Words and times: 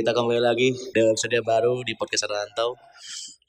kita 0.00 0.16
kembali 0.16 0.40
lagi 0.40 0.72
di 0.72 0.98
episode 1.04 1.36
baru 1.44 1.84
di 1.84 1.92
podcast 1.92 2.24
Rantau 2.24 2.72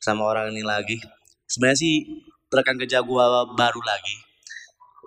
sama 0.04 0.28
orang 0.28 0.52
ini 0.52 0.60
lagi. 0.68 1.00
Sebenarnya 1.48 1.80
sih 1.80 2.04
rekan 2.52 2.76
kerja 2.76 3.00
gua 3.08 3.48
baru 3.56 3.80
lagi. 3.80 4.20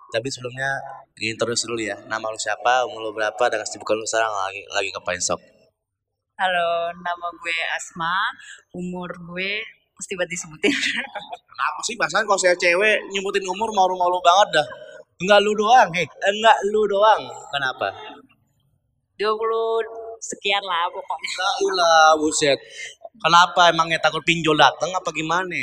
Tapi 0.08 0.24
sebelumnya 0.32 0.72
introduce 1.20 1.68
dulu 1.68 1.84
ya. 1.84 2.00
Nama 2.08 2.24
lu 2.32 2.40
siapa, 2.40 2.88
umur 2.88 3.04
lu 3.04 3.10
berapa, 3.12 3.44
dan 3.52 3.60
kesibukan 3.60 3.92
lu 3.92 4.08
sekarang 4.08 4.32
lagi 4.32 4.64
lagi 4.72 4.88
ngapain 4.96 5.20
sok? 5.20 5.36
Halo, 6.40 6.96
nama 6.96 7.28
gue 7.36 7.56
Asma, 7.76 8.16
umur 8.72 9.12
gue 9.12 9.60
mesti 10.00 10.16
buat 10.16 10.24
disebutin. 10.32 10.72
Kenapa 11.52 11.80
sih 11.84 11.92
pasangan 12.00 12.24
kalau 12.24 12.40
saya 12.40 12.56
cewek 12.56 13.04
nyebutin 13.12 13.44
umur 13.52 13.68
malu-malu 13.68 14.16
banget 14.24 14.64
dah. 14.64 14.68
Enggak 15.20 15.44
lu 15.44 15.52
doang, 15.52 15.92
hei. 15.92 16.08
Enggak 16.08 16.56
lu 16.72 16.88
doang. 16.88 17.20
Kenapa? 17.52 17.92
20 19.20 20.03
sekian 20.24 20.64
lah 20.64 20.88
pokoknya. 20.88 21.46
Lah, 21.76 22.08
buset. 22.16 22.58
Kenapa 23.14 23.70
emangnya 23.70 24.00
takut 24.00 24.24
pinjol 24.24 24.56
datang 24.56 24.90
apa 24.90 25.08
gimana? 25.12 25.54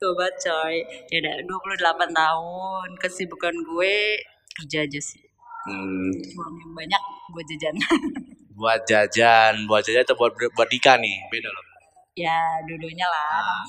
Coba 0.00 0.26
coy. 0.40 0.80
Ya 1.12 1.20
udah 1.20 1.34
28 1.76 2.10
tahun, 2.10 2.88
kesibukan 2.98 3.54
gue 3.54 4.18
kerja 4.56 4.82
aja 4.88 5.00
sih. 5.00 5.22
Hmm, 5.60 6.10
Uang 6.40 6.54
yang 6.56 6.72
banyak 6.72 7.02
buat 7.36 7.44
jajan. 7.44 7.74
buat 8.60 8.80
jajan, 8.88 9.68
buat 9.68 9.84
jajan 9.84 10.04
atau 10.04 10.16
buat 10.16 10.32
buat 10.56 10.68
nikah 10.72 10.96
nih, 11.00 11.16
beda 11.28 11.48
loh. 11.48 11.64
ya, 12.16 12.36
dua-duanya 12.68 13.06
lah. 13.08 13.60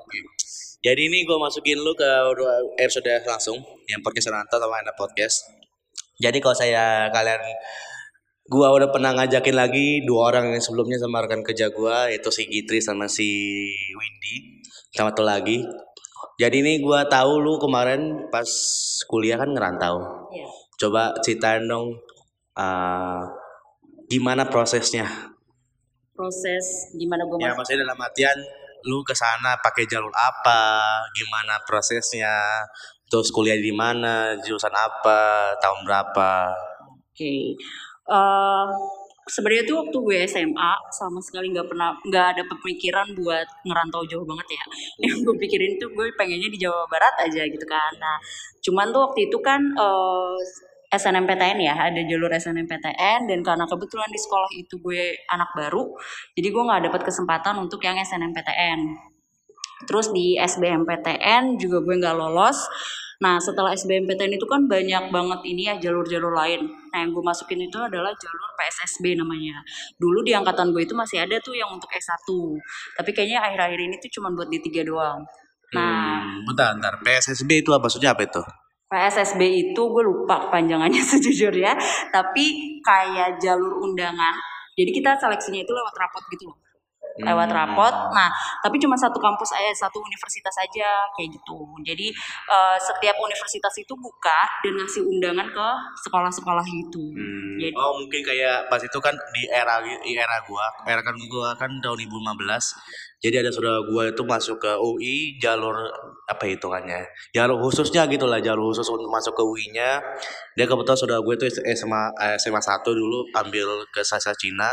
Oke. 0.00 0.20
Jadi 0.80 1.12
ini 1.12 1.28
gue 1.28 1.36
masukin 1.36 1.76
lu 1.76 1.92
ke 1.92 2.08
episode 2.80 3.04
langsung 3.28 3.60
yang 3.84 4.00
podcast 4.00 4.32
Rantau 4.32 4.56
sama 4.56 4.80
anak 4.80 4.96
podcast. 4.96 5.44
Jadi 6.16 6.40
kalau 6.40 6.56
saya 6.56 7.08
kalian 7.12 7.40
gua 8.50 8.74
udah 8.74 8.90
pernah 8.90 9.14
ngajakin 9.14 9.54
lagi 9.54 10.02
dua 10.02 10.34
orang 10.34 10.50
yang 10.50 10.62
sebelumnya 10.62 10.98
sama 10.98 11.22
rekan 11.22 11.46
kerja 11.46 11.70
gua 11.70 12.10
yaitu 12.10 12.34
si 12.34 12.50
Gitri 12.50 12.82
sama 12.82 13.06
si 13.06 13.30
Windy 13.94 14.60
sama 14.90 15.14
tuh 15.14 15.24
lagi. 15.24 15.62
Jadi 16.36 16.66
ini 16.66 16.82
gua 16.82 17.06
tahu 17.06 17.38
lu 17.38 17.62
kemarin 17.62 18.26
pas 18.34 18.48
kuliah 19.06 19.38
kan 19.38 19.54
ngerantau. 19.54 20.26
Iya. 20.34 20.46
Coba 20.80 21.14
ceritain 21.22 21.70
dong 21.70 21.94
uh, 22.58 23.22
gimana 24.10 24.48
prosesnya 24.50 25.06
Proses 26.20 26.92
gimana 26.98 27.24
gue 27.24 27.40
Ya 27.40 27.56
maksudnya 27.56 27.86
dalam 27.88 27.96
artian 27.96 28.36
lu 28.84 29.00
ke 29.04 29.12
sana 29.16 29.56
pakai 29.60 29.84
jalur 29.88 30.12
apa, 30.12 31.00
gimana 31.12 31.60
prosesnya, 31.64 32.64
terus 33.08 33.28
kuliah 33.32 33.56
di 33.56 33.72
mana, 33.72 34.36
jurusan 34.40 34.72
apa, 34.72 35.52
tahun 35.60 35.84
berapa. 35.84 36.32
Oke. 37.12 37.60
Eh, 38.10 38.66
sebenarnya 39.30 39.62
tuh 39.70 39.76
waktu 39.86 39.96
gue 40.02 40.18
SMA 40.26 40.72
sama 40.90 41.22
sekali 41.22 41.54
nggak 41.54 41.70
pernah 41.70 41.94
nggak 42.02 42.26
ada 42.34 42.42
pemikiran 42.50 43.06
buat 43.14 43.46
ngerantau 43.62 44.02
jauh 44.10 44.26
banget 44.26 44.58
ya. 44.58 44.64
Yang 45.06 45.18
gue 45.30 45.36
pikirin 45.46 45.72
tuh 45.78 45.90
gue 45.94 46.10
pengennya 46.18 46.50
di 46.50 46.58
Jawa 46.58 46.90
Barat 46.90 47.14
aja 47.22 47.46
gitu 47.46 47.66
kan. 47.70 47.92
Nah, 48.02 48.18
cuman 48.66 48.90
tuh 48.90 49.00
waktu 49.06 49.30
itu 49.30 49.38
kan 49.38 49.62
eh, 49.62 50.38
SNMPTN 50.90 51.58
ya, 51.62 51.74
ada 51.78 52.02
jalur 52.02 52.34
SNMPTN 52.34 53.30
dan 53.30 53.38
karena 53.46 53.62
kebetulan 53.70 54.10
di 54.10 54.18
sekolah 54.18 54.50
itu 54.58 54.74
gue 54.82 55.14
anak 55.30 55.54
baru, 55.54 55.86
jadi 56.34 56.50
gue 56.50 56.62
nggak 56.66 56.82
dapat 56.90 57.02
kesempatan 57.06 57.62
untuk 57.62 57.78
yang 57.86 57.94
SNMPTN. 57.94 58.80
Terus 59.86 60.10
di 60.10 60.34
SBMPTN 60.34 61.62
juga 61.62 61.78
gue 61.86 61.94
nggak 61.94 62.16
lolos. 62.18 62.58
Nah 63.20 63.36
setelah 63.36 63.76
SBMPTN 63.76 64.40
itu 64.40 64.48
kan 64.48 64.64
banyak 64.64 65.12
banget 65.12 65.40
ini 65.44 65.68
ya 65.68 65.74
jalur-jalur 65.76 66.32
lain. 66.32 66.64
Nah 66.88 66.98
yang 67.04 67.12
gue 67.12 67.20
masukin 67.20 67.60
itu 67.60 67.76
adalah 67.76 68.16
jalur 68.16 68.50
PSSB 68.56 69.12
namanya. 69.12 69.60
Dulu 70.00 70.24
di 70.24 70.32
angkatan 70.32 70.72
gue 70.72 70.88
itu 70.88 70.96
masih 70.96 71.20
ada 71.20 71.36
tuh 71.44 71.52
yang 71.52 71.68
untuk 71.68 71.92
S1. 71.92 72.24
Tapi 72.96 73.10
kayaknya 73.12 73.44
akhir-akhir 73.44 73.80
ini 73.80 73.96
tuh 74.00 74.10
cuma 74.16 74.32
buat 74.32 74.48
D3 74.48 74.88
doang. 74.88 75.20
Nah 75.76 76.24
Hmm, 76.24 76.48
bentar, 76.48 76.72
bentar. 76.74 76.94
PSSB 77.04 77.60
itu 77.60 77.70
apa 77.76 77.84
maksudnya 77.84 78.16
apa 78.16 78.24
itu? 78.24 78.42
PSSB 78.90 79.40
itu 79.70 79.82
gue 79.84 80.02
lupa 80.02 80.48
kepanjangannya 80.48 81.02
sejujurnya. 81.12 81.76
Tapi 82.08 82.80
kayak 82.80 83.36
jalur 83.36 83.84
undangan. 83.84 84.32
Jadi 84.80 84.90
kita 84.96 85.20
seleksinya 85.20 85.60
itu 85.60 85.72
lewat 85.76 85.92
rapot 85.92 86.24
gitu 86.32 86.48
loh 86.48 86.69
lewat 87.22 87.48
Hmm. 87.48 87.56
rapot. 87.56 87.94
Nah, 88.10 88.28
tapi 88.60 88.76
cuma 88.76 88.96
satu 88.96 89.16
kampus 89.16 89.52
aja, 89.54 89.86
satu 89.86 90.00
universitas 90.00 90.54
aja 90.58 91.04
kayak 91.14 91.30
gitu. 91.32 91.58
Jadi 91.84 92.08
eh, 92.46 92.76
setiap 92.78 93.16
universitas 93.18 93.74
itu 93.76 93.94
buka 93.94 94.40
dan 94.62 94.74
ngasih 94.76 95.02
undangan 95.04 95.46
ke 95.46 95.68
sekolah-sekolah 96.04 96.64
gitu. 96.64 97.02
Hmm, 97.12 97.56
Jadi- 97.60 97.76
oh 97.76 97.92
mungkin 97.96 98.20
kayak 98.22 98.66
pas 98.66 98.80
itu 98.80 98.98
kan 98.98 99.14
di 99.32 99.42
era 99.46 99.78
di 99.80 100.12
era 100.14 100.40
gua, 100.44 100.66
era 100.84 101.00
kan 101.00 101.14
gua 101.28 101.52
kan 101.54 101.70
tahun 101.78 101.96
2015. 102.00 102.74
Jadi 103.20 103.36
ada 103.36 103.50
saudara 103.52 103.84
gua 103.84 104.08
itu 104.08 104.22
masuk 104.24 104.56
ke 104.56 104.72
UI 104.74 105.36
jalur 105.36 105.76
apa 106.24 106.44
hitungannya? 106.46 107.04
Jalur 107.30 107.60
khususnya 107.60 108.08
gitu 108.08 108.24
lah, 108.24 108.40
jalur 108.40 108.72
khusus 108.72 108.88
untuk 108.88 109.10
masuk 109.10 109.36
ke 109.36 109.42
UI-nya. 109.42 110.00
Dia 110.54 110.64
kebetulan 110.64 110.96
saudara 110.96 111.20
gue 111.20 111.34
itu 111.34 111.44
SMA 111.74 112.02
SMA 112.38 112.60
1 112.60 112.80
dulu 112.86 113.26
ambil 113.34 113.84
ke 113.90 114.00
Sasa 114.00 114.32
Cina. 114.32 114.72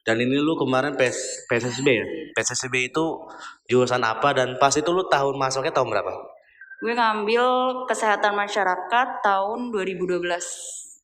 Dan 0.00 0.16
ini 0.16 0.40
lu 0.40 0.56
kemarin 0.56 0.96
PS, 0.96 1.44
PSSB 1.46 1.86
ya? 1.86 2.04
PSSB 2.32 2.88
itu 2.88 3.04
jurusan 3.68 4.00
apa 4.00 4.32
dan 4.32 4.56
pas 4.56 4.72
itu 4.72 4.88
lu 4.88 5.04
tahun 5.06 5.36
masuknya 5.36 5.70
tahun 5.70 5.92
berapa? 5.92 6.12
Gue 6.80 6.96
ngambil 6.96 7.44
kesehatan 7.84 8.32
masyarakat 8.32 9.08
tahun 9.20 9.68
2012. 9.68 10.24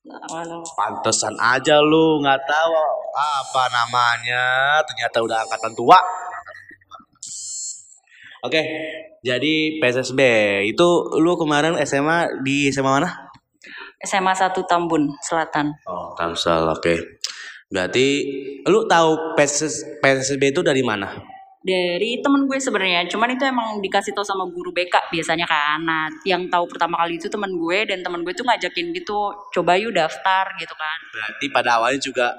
Nah, 0.06 0.22
walau- 0.32 0.64
Pantesan 0.72 1.34
aja 1.36 1.76
lu 1.82 2.22
nggak 2.22 2.40
tahu 2.46 2.72
apa 3.12 3.64
namanya, 3.68 4.44
ternyata 4.86 5.20
udah 5.20 5.44
angkatan 5.44 5.76
tua. 5.76 5.98
Oke, 8.40 8.62
jadi 9.20 9.54
PSSB 9.82 10.20
itu 10.64 10.88
lu 11.18 11.34
kemarin 11.34 11.74
SMA 11.82 12.46
di 12.46 12.70
SMA 12.70 13.02
mana? 13.02 13.10
SMA 13.98 14.30
1 14.30 14.54
Tambun 14.70 15.10
Selatan. 15.18 15.72
Oh, 15.82 16.14
Tamsel, 16.14 16.62
oke. 16.62 16.94
Berarti 17.76 18.06
lu 18.64 18.88
tahu 18.88 19.36
PSS, 19.36 20.00
PSSB 20.00 20.56
itu 20.56 20.64
dari 20.64 20.80
mana? 20.80 21.12
Dari 21.60 22.24
temen 22.24 22.48
gue 22.48 22.56
sebenarnya, 22.56 23.04
cuman 23.10 23.36
itu 23.36 23.42
emang 23.44 23.82
dikasih 23.84 24.16
tahu 24.16 24.24
sama 24.24 24.48
guru 24.48 24.72
BK 24.72 25.12
biasanya 25.12 25.44
kan. 25.44 25.82
Nah, 25.84 26.08
yang 26.24 26.48
tahu 26.48 26.64
pertama 26.70 26.96
kali 27.04 27.20
itu 27.20 27.28
temen 27.28 27.52
gue 27.52 27.78
dan 27.84 28.00
temen 28.00 28.22
gue 28.24 28.32
tuh 28.32 28.46
ngajakin 28.46 28.96
gitu, 28.96 29.34
coba 29.52 29.76
yuk 29.76 29.92
daftar 29.92 30.46
gitu 30.56 30.72
kan. 30.72 30.98
Berarti 31.12 31.44
pada 31.52 31.76
awalnya 31.76 32.00
juga 32.00 32.32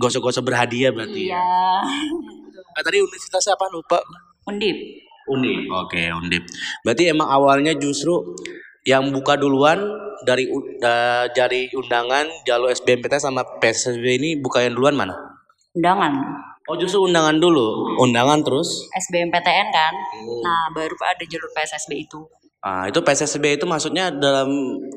gosok-gosok 0.00 0.42
berhadiah 0.42 0.90
berarti 0.90 1.30
ya. 1.30 1.38
Iya. 1.38 1.46
Ah, 2.70 2.86
tadi 2.86 3.02
universitasnya 3.02 3.58
apa 3.58 3.66
lupa? 3.66 3.98
Undip. 4.46 4.78
Undip. 5.26 5.66
Oke, 5.74 6.06
Undip. 6.14 6.46
Berarti 6.86 7.10
emang 7.10 7.26
awalnya 7.26 7.74
justru 7.74 8.14
yang 8.90 9.14
buka 9.14 9.38
duluan 9.38 9.78
dari 10.20 10.50
u- 10.50 10.76
da- 10.76 11.30
dari 11.30 11.70
undangan 11.70 12.26
jalur 12.42 12.68
SBMPTN 12.68 13.22
sama 13.22 13.42
PSSB 13.56 14.02
ini 14.18 14.30
buka 14.36 14.60
yang 14.60 14.74
duluan 14.74 14.98
mana? 14.98 15.14
Undangan. 15.72 16.12
Oh, 16.66 16.74
justru 16.74 16.98
undangan 17.00 17.34
dulu. 17.36 17.98
Undangan 17.98 18.42
terus. 18.42 18.90
SBMPTN 18.92 19.68
kan. 19.70 19.94
Nah, 20.42 20.70
baru 20.70 20.94
ada 21.00 21.22
jalur 21.22 21.50
PSSB 21.50 21.92
itu. 22.00 22.20
Ah, 22.60 22.84
itu 22.84 23.00
PSSB 23.00 23.56
itu 23.56 23.64
maksudnya 23.64 24.12
dalam 24.12 24.50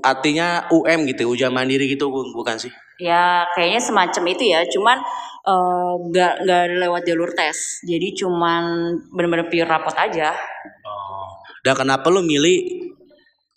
artinya 0.04 0.68
UM 0.68 1.08
gitu, 1.08 1.30
ujian 1.30 1.50
mandiri 1.50 1.88
gitu 1.88 2.12
bu- 2.12 2.34
bukan 2.36 2.60
sih? 2.60 2.68
Ya, 3.00 3.48
kayaknya 3.56 3.80
semacam 3.80 4.24
itu 4.28 4.44
ya. 4.50 4.62
Cuman 4.68 4.98
eh, 5.44 5.94
nggak 6.04 6.34
nggak 6.44 6.64
lewat 6.78 7.02
jalur 7.04 7.32
tes. 7.32 7.56
Jadi 7.82 8.12
cuman 8.16 8.64
bener-bener 9.10 9.48
pure 9.48 9.64
rapot 9.64 9.96
aja. 9.96 10.36
Oh. 10.84 11.26
Dan 11.64 11.74
kenapa 11.76 12.06
lu 12.08 12.20
milih 12.20 12.58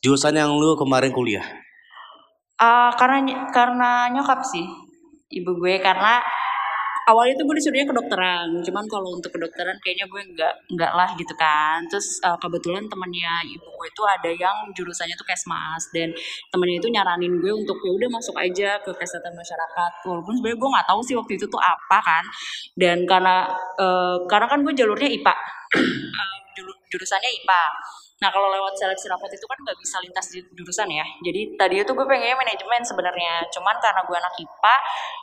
jurusan 0.05 0.37
yang 0.37 0.53
lu 0.57 0.77
kemarin 0.77 1.13
kuliah? 1.13 1.45
Ah, 2.57 2.89
karena 2.97 3.49
karena 3.53 4.09
nyokap 4.17 4.41
sih 4.41 4.65
ibu 5.29 5.59
gue 5.61 5.77
karena 5.83 6.23
awalnya 7.07 7.39
tuh 7.39 7.45
gue 7.47 7.57
disuruhnya 7.63 7.87
kedokteran. 7.87 8.49
Cuman 8.67 8.85
kalau 8.91 9.15
untuk 9.15 9.31
kedokteran 9.31 9.79
kayaknya 9.81 10.07
gue 10.11 10.23
nggak 10.35 10.55
nggak 10.75 10.93
lah 10.99 11.11
gitu 11.15 11.35
kan. 11.39 11.87
Terus 11.87 12.19
eh, 12.25 12.39
kebetulan 12.43 12.85
temennya 12.91 13.47
ibu 13.47 13.67
gue 13.67 13.87
itu 13.89 14.03
ada 14.03 14.31
yang 14.35 14.57
jurusannya 14.75 15.15
tuh 15.15 15.27
kesmas. 15.29 15.83
Dan 15.95 16.11
temennya 16.51 16.77
itu 16.83 16.89
nyaranin 16.91 17.39
gue 17.39 17.53
untuk 17.55 17.79
ya 17.85 17.93
udah 17.95 18.09
masuk 18.11 18.37
aja 18.37 18.81
ke 18.83 18.91
kesehatan 18.97 19.33
masyarakat. 19.39 19.93
Walaupun 20.05 20.33
sebenarnya 20.41 20.59
gue 20.59 20.71
nggak 20.75 20.89
tahu 20.91 21.01
sih 21.07 21.15
waktu 21.15 21.33
itu 21.39 21.47
tuh 21.47 21.63
apa 21.63 21.99
kan. 22.03 22.25
Dan 22.75 23.07
karena 23.07 23.47
eh, 23.79 24.17
karena 24.27 24.47
kan 24.51 24.59
gue 24.67 24.75
jalurnya 24.75 25.09
IPA 25.09 25.35
juru- 26.59 26.81
jurusannya 26.91 27.31
IPA 27.43 27.63
Nah 28.17 28.33
kalau 28.33 28.49
lewat 28.49 28.73
seleksi 28.81 29.13
rapot 29.13 29.29
itu 29.29 29.45
kan 29.45 29.59
nggak 29.61 29.77
bisa 29.77 29.97
lintas 30.01 30.27
di- 30.33 30.49
jurusan 30.57 30.89
ya. 30.89 31.05
Jadi 31.21 31.53
tadinya 31.61 31.85
tuh 31.85 31.93
gue 32.01 32.07
pengennya 32.09 32.33
manajemen 32.33 32.81
sebenarnya. 32.81 33.45
Cuman 33.53 33.77
karena 33.77 34.01
gue 34.09 34.17
anak 34.17 34.35
IPA 34.41 34.77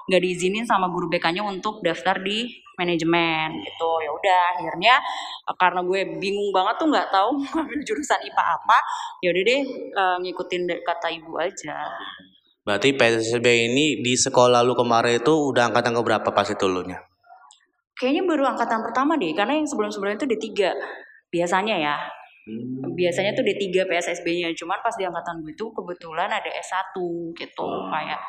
nggak 0.09 0.21
diizinin 0.21 0.65
sama 0.65 0.85
guru 0.93 1.09
BK-nya 1.09 1.41
untuk 1.41 1.81
daftar 1.81 2.21
di 2.21 2.53
manajemen 2.77 3.65
gitu. 3.65 3.89
Ya 4.05 4.11
udah 4.13 4.39
akhirnya 4.53 4.95
eh, 5.49 5.55
karena 5.57 5.81
gue 5.81 5.99
bingung 6.21 6.53
banget 6.53 6.75
tuh 6.77 6.87
nggak 6.93 7.09
tahu 7.09 7.29
ngambil 7.57 7.79
jurusan 7.81 8.19
IPA 8.29 8.43
apa. 8.61 8.77
Ya 9.25 9.29
udah 9.33 9.43
deh 9.49 9.61
eh, 9.89 10.17
ngikutin 10.21 10.61
kata 10.85 11.07
ibu 11.17 11.33
aja. 11.41 11.89
Berarti 12.63 12.95
PSSB 12.95 13.73
ini 13.73 13.99
di 14.05 14.13
sekolah 14.15 14.61
lu 14.61 14.77
kemarin 14.77 15.19
itu 15.19 15.33
udah 15.33 15.73
angkatan 15.73 15.97
ke 15.97 16.01
berapa 16.05 16.29
pas 16.31 16.47
itu 16.47 16.63
lu 16.69 16.85
nya? 16.85 17.01
kayaknya 17.93 18.25
baru 18.25 18.43
angkatan 18.51 18.81
pertama 18.83 19.15
deh 19.15 19.31
karena 19.37 19.53
yang 19.55 19.69
sebelum-sebelumnya 19.69 20.17
itu 20.17 20.27
D3 20.27 20.49
biasanya 21.29 21.75
ya 21.77 21.95
Hmm. 22.43 22.91
biasanya 22.91 23.31
tuh 23.31 23.43
D3 23.47 23.87
PSSB-nya 23.87 24.51
cuman 24.51 24.75
pas 24.83 24.91
di 24.99 25.07
angkatan 25.07 25.39
gue 25.39 25.55
itu 25.55 25.63
kebetulan 25.71 26.27
ada 26.27 26.51
S1 26.51 26.91
gitu 27.39 27.63
Oh. 27.63 27.87
kayak 27.87 28.19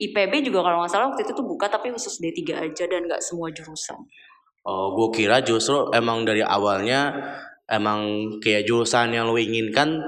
IPB 0.00 0.48
juga 0.48 0.64
kalau 0.64 0.80
nggak 0.80 0.88
salah 0.88 1.12
waktu 1.12 1.28
itu 1.28 1.36
tuh 1.36 1.44
buka 1.44 1.68
tapi 1.68 1.92
khusus 1.92 2.16
D3 2.24 2.56
aja 2.56 2.84
dan 2.88 3.04
nggak 3.04 3.20
semua 3.20 3.52
jurusan 3.52 4.00
Oh, 4.60 4.92
gue 4.92 5.24
kira 5.24 5.40
justru 5.40 5.88
emang 5.96 6.28
dari 6.28 6.44
awalnya 6.44 7.16
emang 7.64 8.28
kayak 8.44 8.68
jurusan 8.68 9.08
yang 9.08 9.32
lo 9.32 9.40
inginkan 9.40 10.04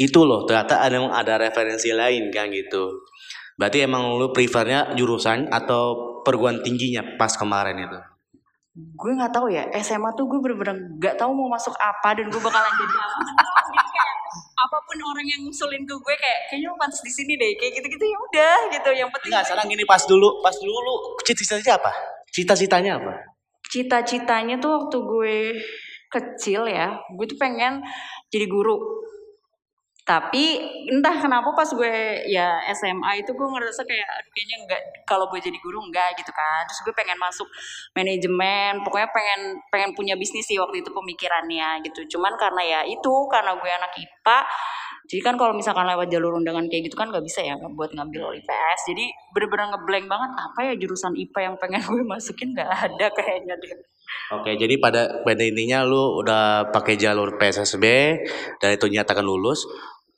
itu 0.00 0.24
loh 0.24 0.48
ternyata 0.48 0.80
ada 0.80 0.96
ada 1.12 1.34
referensi 1.36 1.92
lain 1.92 2.32
kan 2.32 2.48
gitu. 2.48 3.04
Berarti 3.60 3.84
emang 3.84 4.16
lo 4.16 4.32
prefernya 4.32 4.96
jurusan 4.96 5.52
atau 5.52 6.16
perguruan 6.24 6.64
tingginya 6.64 7.04
pas 7.20 7.36
kemarin 7.36 7.76
itu? 7.76 7.98
Gue 8.70 9.10
nggak 9.18 9.34
tahu 9.34 9.50
ya 9.50 9.66
SMA 9.82 10.14
tuh 10.14 10.30
gue 10.30 10.38
bener-bener 10.38 10.78
nggak 11.02 11.18
tahu 11.18 11.34
mau 11.34 11.50
masuk 11.50 11.74
apa 11.78 12.14
dan 12.14 12.30
gue 12.30 12.40
bakalan 12.40 12.72
jadi 12.78 12.96
apa 12.96 13.20
Jadi 13.70 13.82
kayak 13.90 14.08
apa 14.60 14.76
pun 14.86 14.98
orang 15.10 15.26
yang 15.26 15.40
ngusulin 15.42 15.82
ke 15.82 15.94
gue 15.94 16.14
kayak 16.14 16.38
kayaknya 16.50 16.70
lo 16.70 16.76
pantas 16.78 17.02
di 17.02 17.10
sini 17.10 17.34
deh 17.34 17.58
kayak 17.58 17.82
gitu-gitu 17.82 18.04
ya 18.06 18.18
udah 18.18 18.58
gitu 18.70 18.90
yang 18.94 19.10
penting 19.10 19.30
Enggak, 19.34 19.46
sekarang 19.46 19.66
gini 19.70 19.84
pas 19.86 20.02
dulu, 20.06 20.28
pas 20.42 20.54
dulu 20.54 20.78
lu 20.86 20.94
cita-citanya 21.26 21.78
apa? 21.82 21.92
Cita-citanya 22.30 22.92
apa? 22.98 23.30
cita-citanya 23.70 24.58
tuh 24.58 24.70
waktu 24.74 24.96
gue 24.98 25.36
kecil 26.10 26.66
ya 26.66 26.98
gue 27.14 27.26
tuh 27.30 27.38
pengen 27.38 27.78
jadi 28.34 28.50
guru 28.50 29.06
tapi 30.04 30.58
entah 30.90 31.16
kenapa 31.20 31.52
pas 31.52 31.68
gue 31.70 32.24
ya 32.26 32.58
SMA 32.72 33.22
itu 33.22 33.30
gue 33.36 33.48
ngerasa 33.52 33.84
kayak 33.84 34.08
kayaknya 34.32 34.56
enggak 34.64 34.82
kalau 35.04 35.28
gue 35.28 35.38
jadi 35.38 35.58
guru 35.60 35.78
enggak 35.86 36.16
gitu 36.18 36.32
kan. 36.32 36.64
Terus 36.66 36.80
gue 36.82 36.94
pengen 36.96 37.18
masuk 37.20 37.46
manajemen 37.92 38.80
pokoknya 38.82 39.08
pengen 39.12 39.40
pengen 39.68 39.90
punya 39.94 40.16
bisnis 40.16 40.48
sih 40.48 40.58
waktu 40.58 40.82
itu 40.82 40.90
pemikirannya 40.90 41.84
gitu. 41.86 42.16
Cuman 42.16 42.34
karena 42.40 42.62
ya 42.64 42.80
itu 42.88 43.14
karena 43.28 43.54
gue 43.54 43.70
anak 43.70 43.92
IPA 43.96 44.38
jadi 45.10 45.26
kan 45.26 45.34
kalau 45.34 45.50
misalkan 45.58 45.90
lewat 45.90 46.06
jalur 46.06 46.38
undangan 46.38 46.70
kayak 46.70 46.86
gitu 46.86 46.94
kan 46.94 47.10
nggak 47.10 47.26
bisa 47.26 47.42
ya 47.42 47.58
buat 47.74 47.90
ngambil 47.90 48.30
IPS 48.30 48.94
jadi 48.94 49.10
bener-bener 49.34 49.74
ngeblank 49.74 50.06
banget 50.06 50.30
apa 50.38 50.60
ya 50.70 50.72
jurusan 50.78 51.18
IPA 51.18 51.40
yang 51.50 51.54
pengen 51.58 51.82
gue 51.90 52.02
masukin? 52.06 52.54
Nggak 52.54 52.70
ada 52.70 53.06
kayaknya 53.10 53.54
deh 53.58 53.74
Oke, 54.30 54.54
jadi 54.54 54.78
pada 54.78 55.26
pada 55.26 55.42
intinya 55.42 55.82
lu 55.82 56.22
udah 56.22 56.70
pakai 56.70 56.94
jalur 56.94 57.34
PSSB 57.34 57.84
dan 58.62 58.68
itu 58.74 58.86
dinyatakan 58.86 59.26
lulus. 59.26 59.66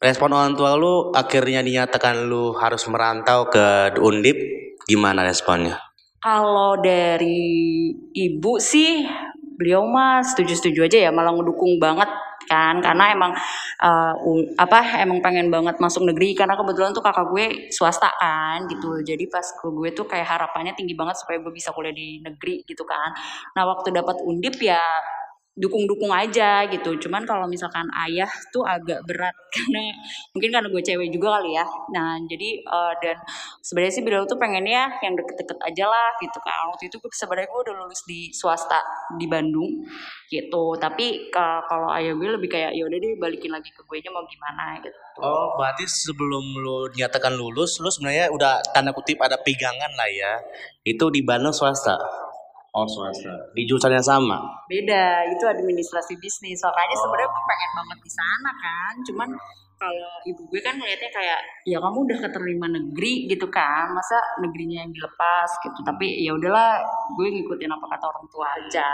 Respon 0.02 0.34
orang 0.34 0.58
tua 0.58 0.74
lu 0.74 1.14
akhirnya 1.14 1.62
dinyatakan 1.62 2.26
lu 2.26 2.52
harus 2.58 2.84
merantau 2.90 3.46
ke 3.48 3.96
Undip, 4.02 4.36
gimana 4.84 5.22
responnya? 5.22 5.78
Kalau 6.20 6.76
dari 6.82 7.88
ibu 8.14 8.58
sih 8.58 9.06
beliau 9.56 9.86
mah 9.86 10.20
setuju-setuju 10.26 10.90
aja 10.90 10.98
ya 11.06 11.10
malah 11.14 11.30
ngedukung 11.32 11.78
banget 11.78 12.10
kan? 12.48 12.78
Karena 12.82 13.12
emang 13.12 13.32
uh, 13.82 14.14
apa 14.58 15.02
emang 15.02 15.18
pengen 15.20 15.48
banget 15.48 15.76
masuk 15.78 16.06
negeri. 16.08 16.34
Karena 16.38 16.54
kebetulan 16.58 16.90
tuh 16.96 17.04
kakak 17.04 17.26
gue 17.30 17.46
swasta 17.74 18.10
kan 18.18 18.64
gitu. 18.70 19.02
Jadi 19.02 19.24
pas 19.28 19.44
ke 19.44 19.66
gue 19.68 19.90
tuh 19.94 20.06
kayak 20.06 20.26
harapannya 20.26 20.72
tinggi 20.78 20.94
banget 20.98 21.18
supaya 21.18 21.38
gue 21.40 21.52
bisa 21.54 21.70
kuliah 21.72 21.94
di 21.94 22.22
negeri 22.22 22.62
gitu 22.66 22.82
kan. 22.86 23.10
Nah 23.54 23.62
waktu 23.68 23.94
dapat 23.94 24.22
undip 24.26 24.56
ya 24.62 24.80
dukung-dukung 25.52 26.08
aja 26.08 26.64
gitu. 26.72 26.96
Cuman 26.96 27.28
kalau 27.28 27.44
misalkan 27.44 27.84
ayah 28.08 28.28
tuh 28.48 28.64
agak 28.64 29.04
berat 29.04 29.36
karena 29.54 29.92
mungkin 30.32 30.48
karena 30.48 30.68
gue 30.72 30.82
cewek 30.82 31.08
juga 31.12 31.38
kali 31.38 31.52
ya. 31.52 31.66
Nah 31.92 32.16
jadi 32.24 32.64
uh, 32.64 32.92
dan 33.04 33.20
sebenarnya 33.60 33.92
sih 33.92 34.02
beliau 34.04 34.24
tuh 34.24 34.40
pengennya 34.40 34.88
yang 35.04 35.12
deket-deket 35.12 35.58
aja 35.60 35.84
lah 35.84 36.10
gitu 36.24 36.38
kan. 36.40 36.72
Waktu 36.72 36.88
itu 36.88 36.96
sebenarnya 37.12 37.48
gue 37.52 37.60
udah 37.68 37.74
lulus 37.84 38.00
di 38.08 38.32
swasta 38.32 38.80
di 39.20 39.28
Bandung 39.28 39.84
gitu. 40.32 40.64
Tapi 40.80 41.28
ka- 41.28 41.68
kalau 41.68 41.92
ayah 41.92 42.16
gue 42.16 42.28
lebih 42.32 42.48
kayak 42.48 42.72
ya 42.72 42.88
udah 42.88 42.96
deh 42.96 43.12
balikin 43.20 43.52
lagi 43.52 43.68
ke 43.68 43.84
gue 43.84 43.98
nya 44.00 44.08
mau 44.08 44.24
gimana 44.24 44.80
gitu. 44.80 44.96
Oh, 45.20 45.52
berarti 45.60 45.84
sebelum 45.84 46.56
lu 46.56 46.88
dinyatakan 46.96 47.36
lulus, 47.36 47.76
lu 47.84 47.92
sebenarnya 47.92 48.32
udah 48.32 48.64
tanda 48.72 48.96
kutip 48.96 49.20
ada 49.20 49.36
pegangan 49.36 49.92
lah 49.92 50.08
ya. 50.08 50.40
Itu 50.80 51.12
di 51.12 51.20
Bandung 51.20 51.52
swasta. 51.52 52.00
Oh, 52.72 52.88
swasta. 52.88 53.52
Di 53.52 53.68
jurusan 53.68 53.92
yang 53.92 54.00
sama. 54.04 54.40
beda 54.64 55.28
itu 55.28 55.44
administrasi 55.44 56.16
bisnis. 56.16 56.56
Makanya 56.64 56.96
sebenarnya 56.96 57.28
gue 57.28 57.44
pengen 57.44 57.70
banget 57.76 57.98
di 58.00 58.12
sana 58.16 58.50
kan. 58.56 58.94
Cuman 59.04 59.28
kalau 59.76 60.12
ibu 60.24 60.40
gue 60.48 60.60
kan 60.64 60.80
ngeliatnya 60.80 61.10
kayak 61.12 61.40
ya 61.68 61.76
kamu 61.76 61.98
udah 62.08 62.18
keterima 62.24 62.66
negeri 62.72 63.28
gitu 63.28 63.44
kan. 63.52 63.92
Masa 63.92 64.16
negerinya 64.40 64.88
yang 64.88 64.92
dilepas? 64.96 65.50
Gitu. 65.60 65.84
Tapi 65.84 66.24
ya 66.24 66.32
udahlah 66.32 66.80
gue 67.12 67.28
ngikutin 67.28 67.68
apa 67.68 67.86
kata 67.92 68.04
orang 68.08 68.26
tua 68.32 68.48
aja. 68.56 68.88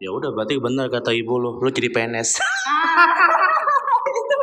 Ya 0.00 0.08
udah, 0.14 0.32
berarti 0.32 0.56
bener 0.56 0.88
kata 0.88 1.12
ibu 1.12 1.36
lu, 1.36 1.60
lu 1.60 1.68
jadi 1.68 1.92
PNS. 1.92 2.40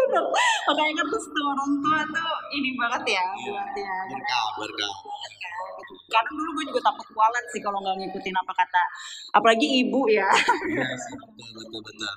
bener 0.07 0.23
makanya 0.67 0.93
kan 1.03 1.05
tuh 1.11 1.21
tuh 1.21 1.43
orang 1.43 1.71
tua 1.83 1.99
tuh 2.15 2.31
ini 2.55 2.69
banget 2.79 3.03
ya 3.19 3.23
buat 3.43 3.69
ya 3.75 3.95
berkah, 4.07 4.45
berkah. 4.59 4.93
Kadang 6.07 6.35
dulu 6.39 6.49
gue 6.59 6.65
juga 6.71 6.81
takut 6.87 7.07
kualat 7.11 7.43
sih 7.51 7.59
kalau 7.59 7.79
nggak 7.83 7.95
ngikutin 7.99 8.35
apa 8.35 8.53
kata 8.55 8.83
apalagi 9.35 9.67
ibu 9.83 10.07
ya 10.07 10.27
Betul, 10.27 11.49
betul, 11.63 11.81
betul. 11.83 12.11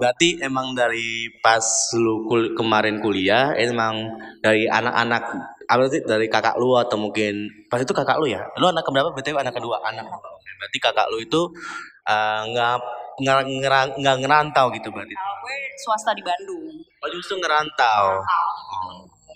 Berarti 0.00 0.28
emang 0.42 0.74
dari 0.74 1.30
pas 1.42 1.62
lu 1.98 2.26
kul- 2.26 2.54
kemarin 2.58 2.98
kuliah, 3.02 3.54
emang 3.58 4.18
dari 4.42 4.66
anak-anak 4.66 5.22
apa 5.68 5.82
sih 5.90 6.02
dari 6.04 6.26
kakak 6.30 6.56
lu 6.58 6.74
atau 6.78 6.96
mungkin 6.98 7.48
pas 7.70 7.80
itu 7.82 7.92
kakak 7.94 8.18
lu 8.22 8.26
ya? 8.30 8.42
Lu 8.58 8.70
anak 8.70 8.82
keberapa? 8.86 9.10
Berarti 9.14 9.30
anak 9.34 9.54
kedua, 9.54 9.78
anak. 9.84 10.06
Berarti 10.58 10.78
kakak 10.82 11.06
lu 11.12 11.18
itu 11.22 11.42
eh, 12.08 12.40
nggak 12.50 12.78
nggak 13.20 13.38
ngerang- 13.62 13.94
nggak 13.98 14.16
ngerantau 14.22 14.66
gitu 14.74 14.88
berarti. 14.90 15.14
kalau 15.14 15.34
gue 15.42 15.56
swasta 15.78 16.10
di 16.14 16.22
Bandung. 16.22 16.74
Oh 17.02 17.08
justru 17.10 17.38
ngerantau. 17.38 18.22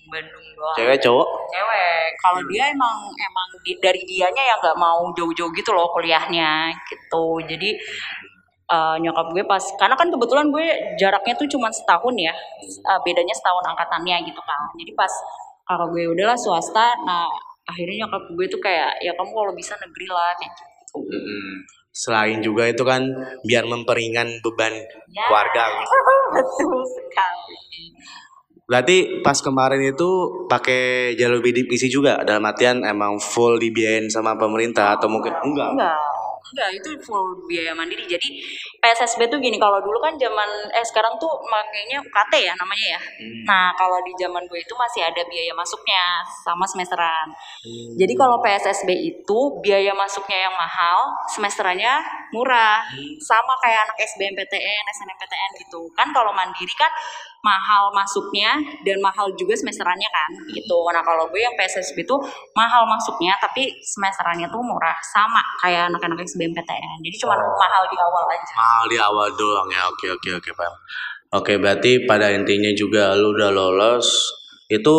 Bandung 0.09 0.47
doang. 0.57 0.73
Cewek 0.73 0.99
cowok? 1.05 1.29
cewek. 1.53 2.07
Kalau 2.17 2.41
dia 2.49 2.65
emang 2.73 2.97
emang 3.13 3.49
di- 3.61 3.77
dari 3.77 4.01
dianya 4.09 4.41
yang 4.41 4.59
nggak 4.59 4.79
mau 4.81 5.13
jauh-jauh 5.13 5.53
gitu 5.53 5.71
loh 5.77 5.93
kuliahnya 5.93 6.73
gitu. 6.89 7.45
Jadi 7.45 7.77
eh, 8.69 8.97
nyokap 9.01 9.33
gue 9.33 9.45
pas 9.45 9.61
karena 9.77 9.97
kan 9.97 10.09
kebetulan 10.09 10.49
gue 10.53 10.67
jaraknya 10.97 11.35
tuh 11.37 11.49
cuma 11.49 11.69
setahun 11.69 12.15
ya. 12.17 12.33
Eh, 12.65 13.01
bedanya 13.05 13.37
setahun 13.37 13.65
angkatannya 13.69 14.17
gitu 14.25 14.41
kan. 14.45 14.61
Jadi 14.81 14.93
pas 14.97 15.13
kakak 15.69 15.89
gue 15.93 16.05
udahlah 16.09 16.37
swasta. 16.41 16.97
Nah 17.05 17.29
akhirnya 17.69 18.09
nyokap 18.09 18.23
gue 18.33 18.47
tuh 18.49 18.61
kayak 18.65 18.97
ya 19.05 19.13
kamu 19.13 19.29
kalau 19.29 19.53
bisa 19.53 19.77
negeri 19.77 20.09
lah 20.09 20.33
kayak 20.41 20.53
gitu. 20.57 20.65
Mm-mm. 21.05 21.53
Selain 21.99 22.39
juga 22.39 22.71
itu 22.71 22.87
kan 22.87 23.03
biar 23.43 23.67
memperingan 23.67 24.39
beban 24.39 24.71
Ya. 25.11 25.25
keluarga. 25.27 25.65
gitu. 25.75 25.97
betul 26.39 26.79
sekali 26.87 27.59
Berarti 28.69 29.25
pas 29.25 29.41
kemarin 29.41 29.81
itu 29.81 30.09
pakai 30.45 31.17
jalur 31.17 31.41
bidik 31.41 31.73
isi 31.73 31.89
juga 31.89 32.21
dalam 32.23 32.45
artian 32.45 32.85
emang 32.85 33.17
full 33.17 33.57
dibiayain 33.57 34.07
sama 34.07 34.37
pemerintah 34.37 34.93
atau 34.95 35.09
mungkin 35.09 35.33
enggak? 35.41 35.73
enggak 35.73 35.97
enggak 36.55 36.71
itu 36.75 36.89
full 37.05 37.45
biaya 37.45 37.73
mandiri 37.73 38.05
jadi 38.05 38.29
PSSB 38.79 39.29
tuh 39.29 39.39
gini 39.39 39.59
kalau 39.59 39.79
dulu 39.83 39.99
kan 40.01 40.15
zaman 40.17 40.49
eh 40.73 40.85
sekarang 40.87 41.15
tuh 41.21 41.31
makanya 41.47 42.01
UKT 42.01 42.33
ya 42.45 42.55
namanya 42.57 42.87
ya 42.97 43.01
Hmm. 43.19 43.43
nah 43.49 43.75
kalau 43.75 43.99
di 44.07 44.13
zaman 44.15 44.45
gue 44.47 44.61
itu 44.63 44.75
masih 44.79 45.03
ada 45.03 45.23
biaya 45.27 45.51
masuknya 45.53 46.23
sama 46.45 46.63
semesteran 46.65 47.29
Hmm. 47.65 47.95
jadi 47.99 48.13
kalau 48.15 48.39
PSSB 48.41 48.91
itu 48.95 49.39
biaya 49.61 49.91
masuknya 49.93 50.49
yang 50.49 50.55
mahal 50.55 51.11
semesterannya 51.35 51.99
murah. 52.35 52.85
Sama 53.19 53.55
kayak 53.65 53.89
anak 53.89 53.97
SBMPTN 53.99 54.85
SNMPTN 54.93 55.51
gitu. 55.65 55.89
Kan 55.97 56.13
kalau 56.13 56.31
mandiri 56.33 56.73
kan 56.77 56.91
mahal 57.41 57.89
masuknya 57.95 58.59
dan 58.83 58.99
mahal 58.99 59.31
juga 59.39 59.55
semesterannya 59.55 60.11
kan 60.11 60.31
gitu. 60.51 60.79
Nah 60.91 61.01
kalau 61.01 61.31
gue 61.31 61.41
yang 61.41 61.55
PSSB 61.55 62.03
itu 62.03 62.17
mahal 62.53 62.83
masuknya 62.85 63.33
tapi 63.39 63.71
semesterannya 63.81 64.51
tuh 64.51 64.61
murah. 64.61 64.97
Sama 65.01 65.41
kayak 65.63 65.89
anak-anak 65.89 66.21
SBMPTN 66.27 66.99
jadi 67.05 67.17
cuma 67.17 67.35
Oh. 67.39 67.55
mahal 67.55 67.87
di 67.87 67.97
awal 67.97 68.25
aja. 68.35 68.53
Mahal 68.59 68.85
di 68.91 68.99
awal 68.99 69.29
doang 69.39 69.69
ya. 69.71 69.87
Oke 69.87 70.11
oke 70.11 70.43
oke 70.43 70.51
paham. 70.59 70.75
Oke 71.39 71.55
berarti 71.61 72.09
pada 72.09 72.33
intinya 72.33 72.73
juga 72.73 73.13
lu 73.15 73.37
udah 73.37 73.53
lolos 73.53 74.33
itu 74.69 74.97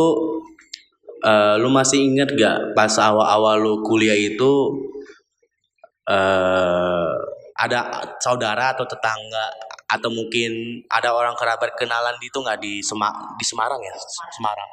eh, 1.25 1.55
lu 1.59 1.69
masih 1.73 1.99
inget 2.07 2.29
gak 2.37 2.73
pas 2.77 2.93
awal-awal 3.01 3.59
lu 3.59 3.73
kuliah 3.83 4.15
itu 4.15 4.51
eh 6.09 7.08
ada 7.59 7.91
saudara 8.23 8.71
atau 8.71 8.87
tetangga 8.87 9.51
atau 9.89 10.09
mungkin 10.13 10.79
ada 10.87 11.11
orang 11.11 11.33
kerabat 11.35 11.73
kenalan 11.75 12.15
itu 12.21 12.37
nggak 12.39 12.61
di 12.61 12.79
Sema- 12.79 13.35
di 13.35 13.45
Semarang 13.45 13.81
ya? 13.81 13.95
Semarang. 14.31 14.69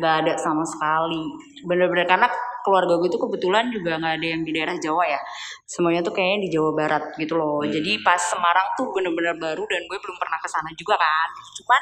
Nggak 0.00 0.14
ada 0.26 0.32
sama 0.34 0.64
sekali. 0.66 1.22
Bener-bener 1.62 2.08
karena 2.08 2.26
keluarga 2.64 2.96
gue 2.98 3.12
tuh 3.12 3.20
kebetulan 3.28 3.68
juga 3.70 4.00
nggak 4.00 4.14
ada 4.18 4.26
yang 4.26 4.42
di 4.42 4.50
daerah 4.50 4.74
Jawa 4.80 5.04
ya. 5.06 5.20
Semuanya 5.68 6.00
tuh 6.02 6.16
kayaknya 6.16 6.48
di 6.48 6.50
Jawa 6.50 6.74
Barat 6.74 7.04
gitu 7.14 7.36
loh. 7.38 7.62
Jadi 7.62 8.00
pas 8.02 8.18
Semarang 8.18 8.74
tuh 8.74 8.90
bener-bener 8.90 9.36
baru 9.36 9.62
dan 9.68 9.84
gue 9.86 9.98
belum 10.00 10.16
pernah 10.18 10.40
ke 10.40 10.48
sana 10.50 10.72
juga 10.74 10.98
kan. 10.98 11.28
Cuman 11.62 11.80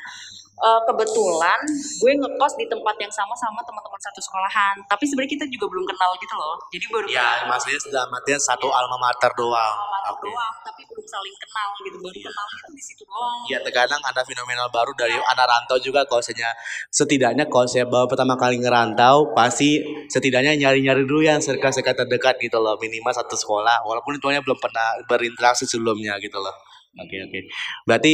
uh, 0.60 0.80
kebetulan 0.84 1.58
gue 2.02 2.12
ngekos 2.18 2.52
di 2.60 2.66
tempat 2.68 2.96
yang 3.00 3.12
sama 3.12 3.32
sama 3.38 3.60
teman-teman 3.64 4.00
satu 4.02 4.20
sekolahan. 4.20 4.74
Tapi 4.84 5.04
sebenarnya 5.08 5.32
kita 5.38 5.44
juga 5.48 5.66
belum 5.72 5.84
kenal 5.88 6.10
gitu 6.20 6.34
loh. 6.36 6.56
Jadi 6.68 6.84
baru 6.90 7.06
Ya, 7.08 7.44
maksudnya 7.48 7.80
sudah 7.80 8.04
matian 8.10 8.40
satu 8.40 8.68
alma 8.68 8.96
mater 8.98 9.30
doang. 9.38 9.74
kenal 10.02 10.14
Oke. 10.18 10.26
doang 10.28 10.54
tapi 10.66 10.80
belum 10.88 11.06
saling 11.06 11.36
kenal 11.38 11.68
gitu. 11.78 11.96
Baru 12.02 12.18
kenalnya 12.18 12.56
tuh 12.66 12.74
di 12.74 12.82
situ 12.82 13.02
doang. 13.06 13.38
Ya 13.48 13.58
terkadang 13.62 14.00
ada 14.02 14.20
fenomenal 14.26 14.68
baru 14.68 14.92
dari 14.98 15.14
anak 15.16 15.46
rantau 15.46 15.78
juga 15.78 16.02
kalau 16.04 16.20
misalnya 16.20 16.50
setidaknya 16.90 17.44
kalau 17.46 17.66
saya 17.70 17.86
baru 17.86 18.10
pertama 18.10 18.34
kali 18.34 18.58
ngerantau 18.58 19.32
pasti 19.32 19.80
setidaknya 20.10 20.58
nyari-nyari 20.58 21.06
dulu 21.06 21.22
yang 21.22 21.38
circle-circle 21.38 21.94
terdekat 22.04 22.36
gitu 22.42 22.58
loh. 22.58 22.74
Minimal 22.82 23.12
satu 23.14 23.38
sekolah 23.38 23.86
walaupun 23.86 24.18
itu 24.18 24.26
belum 24.26 24.58
pernah 24.58 24.98
berinteraksi 25.06 25.64
sebelumnya 25.68 26.18
gitu 26.18 26.40
loh. 26.42 26.71
Oke 26.98 27.16
oke. 27.24 27.40
Berarti 27.88 28.12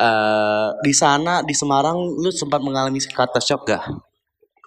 eh 0.00 0.68
di 0.84 0.92
sana 0.94 1.40
di 1.44 1.54
Semarang 1.56 1.98
lu 2.20 2.30
sempat 2.30 2.60
mengalami 2.62 3.00
kata 3.00 3.40
shock 3.42 3.64
gak? 3.68 3.84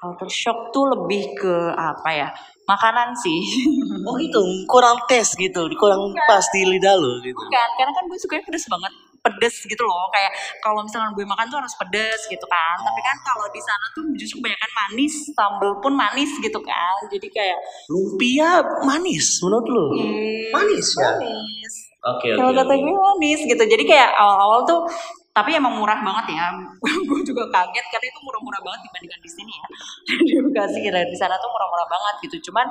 culture 0.04 0.28
shock 0.28 0.60
tuh 0.76 0.84
lebih 0.92 1.32
ke 1.40 1.56
apa 1.80 2.10
ya 2.12 2.28
makanan 2.68 3.16
sih 3.16 3.40
Oh 4.10 4.20
itu 4.20 4.42
kurang 4.68 5.00
tes 5.08 5.32
gitu, 5.40 5.64
kurang 5.80 6.12
pas 6.28 6.44
di 6.52 6.68
lidah 6.68 7.00
lu 7.00 7.24
gitu. 7.24 7.40
Bukan, 7.40 7.70
karena 7.80 7.92
kan 7.96 8.04
gue 8.12 8.20
sukanya 8.20 8.44
pedes 8.44 8.68
banget 8.68 8.92
pedes 9.24 9.56
gitu 9.64 9.80
loh 9.88 10.12
kayak 10.12 10.36
kalau 10.60 10.84
misalkan 10.84 11.16
gue 11.16 11.24
makan 11.24 11.48
tuh 11.48 11.56
harus 11.64 11.72
pedes 11.80 12.28
gitu 12.28 12.44
kan 12.52 12.76
tapi 12.84 13.00
kan 13.00 13.16
kalau 13.24 13.48
di 13.56 13.62
sana 13.64 13.86
tuh 13.96 14.04
justru 14.20 14.44
kebanyakan 14.44 14.72
manis 14.76 15.16
sambel 15.32 15.72
pun 15.80 15.96
manis 15.96 16.28
gitu 16.44 16.60
kan 16.60 17.00
jadi 17.08 17.28
kayak 17.32 17.60
Lumpia 17.88 18.60
manis 18.84 19.40
menurut 19.40 19.68
lu? 19.72 19.86
hmm, 19.96 20.52
Manis 20.52 20.88
ya? 21.00 21.16
manis 21.16 21.74
Oke 22.04 22.36
kalau 22.36 22.52
kata 22.52 22.74
gue 22.76 23.00
manis 23.00 23.42
gitu. 23.48 23.64
Jadi 23.64 23.84
kayak 23.88 24.12
awal-awal 24.20 24.68
tuh 24.68 24.82
tapi 25.34 25.56
emang 25.56 25.80
murah 25.80 25.98
banget 26.04 26.38
ya. 26.38 26.52
Gue 27.10 27.20
juga 27.26 27.50
kaget 27.50 27.86
karena 27.90 28.06
itu 28.06 28.20
murah-murah 28.22 28.62
banget 28.62 28.82
dibandingkan 28.86 29.22
di 29.24 29.32
sini 29.34 29.54
ya. 29.56 29.68
Di 30.20 30.34
Bekasi 30.46 30.78
kira 30.84 31.02
di 31.10 31.18
sana 31.18 31.40
tuh 31.42 31.50
murah-murah 31.50 31.88
banget 31.90 32.16
gitu. 32.30 32.52
Cuman 32.52 32.70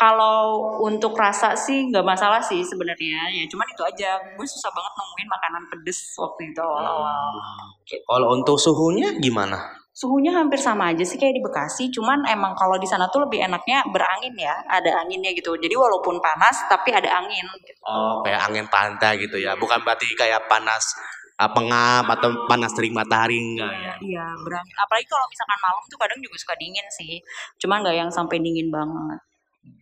kalau 0.00 0.80
untuk 0.80 1.12
rasa 1.12 1.52
sih 1.52 1.92
nggak 1.92 2.06
masalah 2.06 2.40
sih 2.40 2.64
sebenarnya 2.64 3.28
ya. 3.36 3.44
Cuman 3.52 3.68
itu 3.68 3.82
aja. 3.84 4.16
Gue 4.38 4.46
susah 4.48 4.72
banget 4.72 4.92
nemuin 4.96 5.28
makanan 5.28 5.62
pedes 5.68 6.00
waktu 6.16 6.54
itu 6.54 6.60
awal-awal. 6.64 7.36
Kalau 7.84 8.28
untuk 8.32 8.56
suhunya 8.56 9.18
gimana? 9.20 9.79
Suhunya 9.90 10.32
hampir 10.32 10.56
sama 10.56 10.94
aja 10.94 11.02
sih 11.02 11.18
kayak 11.18 11.34
di 11.34 11.42
Bekasi 11.42 11.90
cuman 11.90 12.22
emang 12.30 12.54
kalau 12.54 12.78
di 12.78 12.86
sana 12.86 13.10
tuh 13.10 13.26
lebih 13.26 13.42
enaknya 13.42 13.82
berangin 13.90 14.32
ya 14.38 14.54
ada 14.70 15.02
anginnya 15.02 15.34
gitu 15.34 15.58
jadi 15.58 15.74
walaupun 15.74 16.22
panas 16.22 16.56
tapi 16.70 16.94
ada 16.94 17.10
angin 17.10 17.46
gitu. 17.66 17.80
Oh, 17.82 18.22
kayak 18.22 18.40
angin 18.46 18.66
pantai 18.70 19.18
gitu 19.20 19.36
ya. 19.36 19.58
Bukan 19.58 19.82
berarti 19.82 20.06
kayak 20.14 20.46
panas 20.46 20.94
ah, 21.40 21.50
pengap 21.50 22.06
atau 22.06 22.46
panas 22.46 22.72
terik 22.76 22.94
matahari 22.94 23.36
enggak 23.36 23.72
ya. 23.72 23.94
Iya, 24.00 24.26
berangin. 24.44 24.74
Apalagi 24.78 25.06
kalau 25.08 25.26
misalkan 25.26 25.58
malam 25.60 25.82
tuh 25.88 25.98
kadang 25.98 26.18
juga 26.20 26.36
suka 26.38 26.54
dingin 26.56 26.86
sih. 26.92 27.20
Cuman 27.60 27.82
nggak 27.82 27.96
yang 27.96 28.10
sampai 28.12 28.38
dingin 28.38 28.68
banget. 28.68 29.20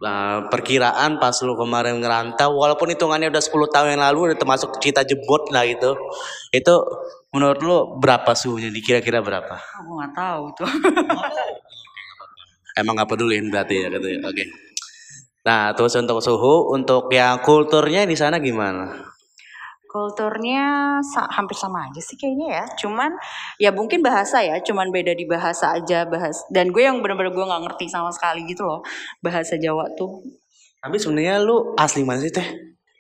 Nah, 0.03 0.51
perkiraan 0.51 1.23
pas 1.23 1.35
lu 1.47 1.55
kemarin 1.55 2.03
ngerantau 2.03 2.51
walaupun 2.51 2.91
hitungannya 2.91 3.31
udah 3.31 3.43
10 3.43 3.75
tahun 3.75 3.89
yang 3.95 4.03
lalu 4.11 4.19
udah 4.31 4.39
termasuk 4.39 4.75
cita 4.83 5.07
jebot 5.07 5.47
lah 5.55 5.63
itu. 5.63 5.95
Itu 6.51 6.75
menurut 7.35 7.61
lu 7.61 7.77
berapa 8.01 8.33
suhunya? 8.33 8.73
Dikira-kira 8.73 9.21
berapa? 9.21 9.57
Aku 9.57 9.91
nggak 9.99 10.13
tahu 10.17 10.45
tuh. 10.57 10.69
Emang 12.81 12.95
nggak 12.95 13.11
pedulin 13.11 13.51
berarti 13.51 13.85
ya 13.85 13.89
gitu 13.91 14.07
ya. 14.07 14.21
Oke. 14.23 14.45
Nah, 15.43 15.73
terus 15.73 15.97
untuk 15.97 16.21
suhu, 16.21 16.77
untuk 16.77 17.09
yang 17.11 17.41
kulturnya 17.41 18.05
di 18.05 18.15
sana 18.15 18.37
gimana? 18.39 18.93
Kulturnya 19.89 21.01
sa- 21.01 21.33
hampir 21.33 21.57
sama 21.57 21.89
aja 21.89 21.99
sih 22.05 22.15
kayaknya 22.21 22.61
ya. 22.61 22.65
Cuman 22.77 23.17
ya 23.57 23.73
mungkin 23.73 24.05
bahasa 24.05 24.45
ya. 24.45 24.61
Cuman 24.61 24.93
beda 24.93 25.17
di 25.17 25.25
bahasa 25.25 25.73
aja 25.73 26.05
bahas. 26.05 26.45
Dan 26.53 26.71
gue 26.71 26.85
yang 26.85 27.01
bener-bener 27.01 27.33
gue 27.33 27.41
nggak 27.41 27.63
ngerti 27.65 27.89
sama 27.89 28.13
sekali 28.13 28.45
gitu 28.45 28.69
loh 28.69 28.85
bahasa 29.25 29.57
Jawa 29.57 29.89
tuh. 29.97 30.21
Tapi 30.85 31.01
sebenarnya 31.01 31.41
lu 31.43 31.73
asli 31.75 32.05
mana 32.05 32.21
sih 32.21 32.31
teh? 32.31 32.45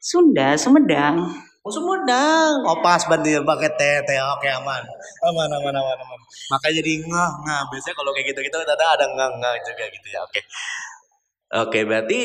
Sunda, 0.01 0.57
Sumedang. 0.57 1.29
Oh 1.69 1.73
Sumedang. 1.77 2.65
Oh 2.65 2.81
pas 2.81 3.05
banget 3.05 3.45
pakai 3.45 3.69
teh 3.77 3.97
teh 4.09 4.17
oke 4.17 4.49
aman. 4.49 4.81
Aman 5.29 5.49
aman 5.53 5.75
aman 5.77 5.97
aman. 6.01 6.21
Makanya 6.49 6.81
jadi 6.81 6.93
ngah 7.05 7.33
ngah. 7.45 7.63
Biasanya 7.69 7.95
kalau 8.01 8.11
kayak 8.17 8.33
gitu 8.33 8.41
gitu 8.41 8.57
ada 8.57 8.73
ada 8.73 9.05
ngah 9.05 9.31
ngah 9.37 9.55
juga 9.69 9.85
gitu 9.93 10.09
ya. 10.09 10.25
Oke. 10.25 10.41
Oke 11.49 11.85
berarti 11.85 12.21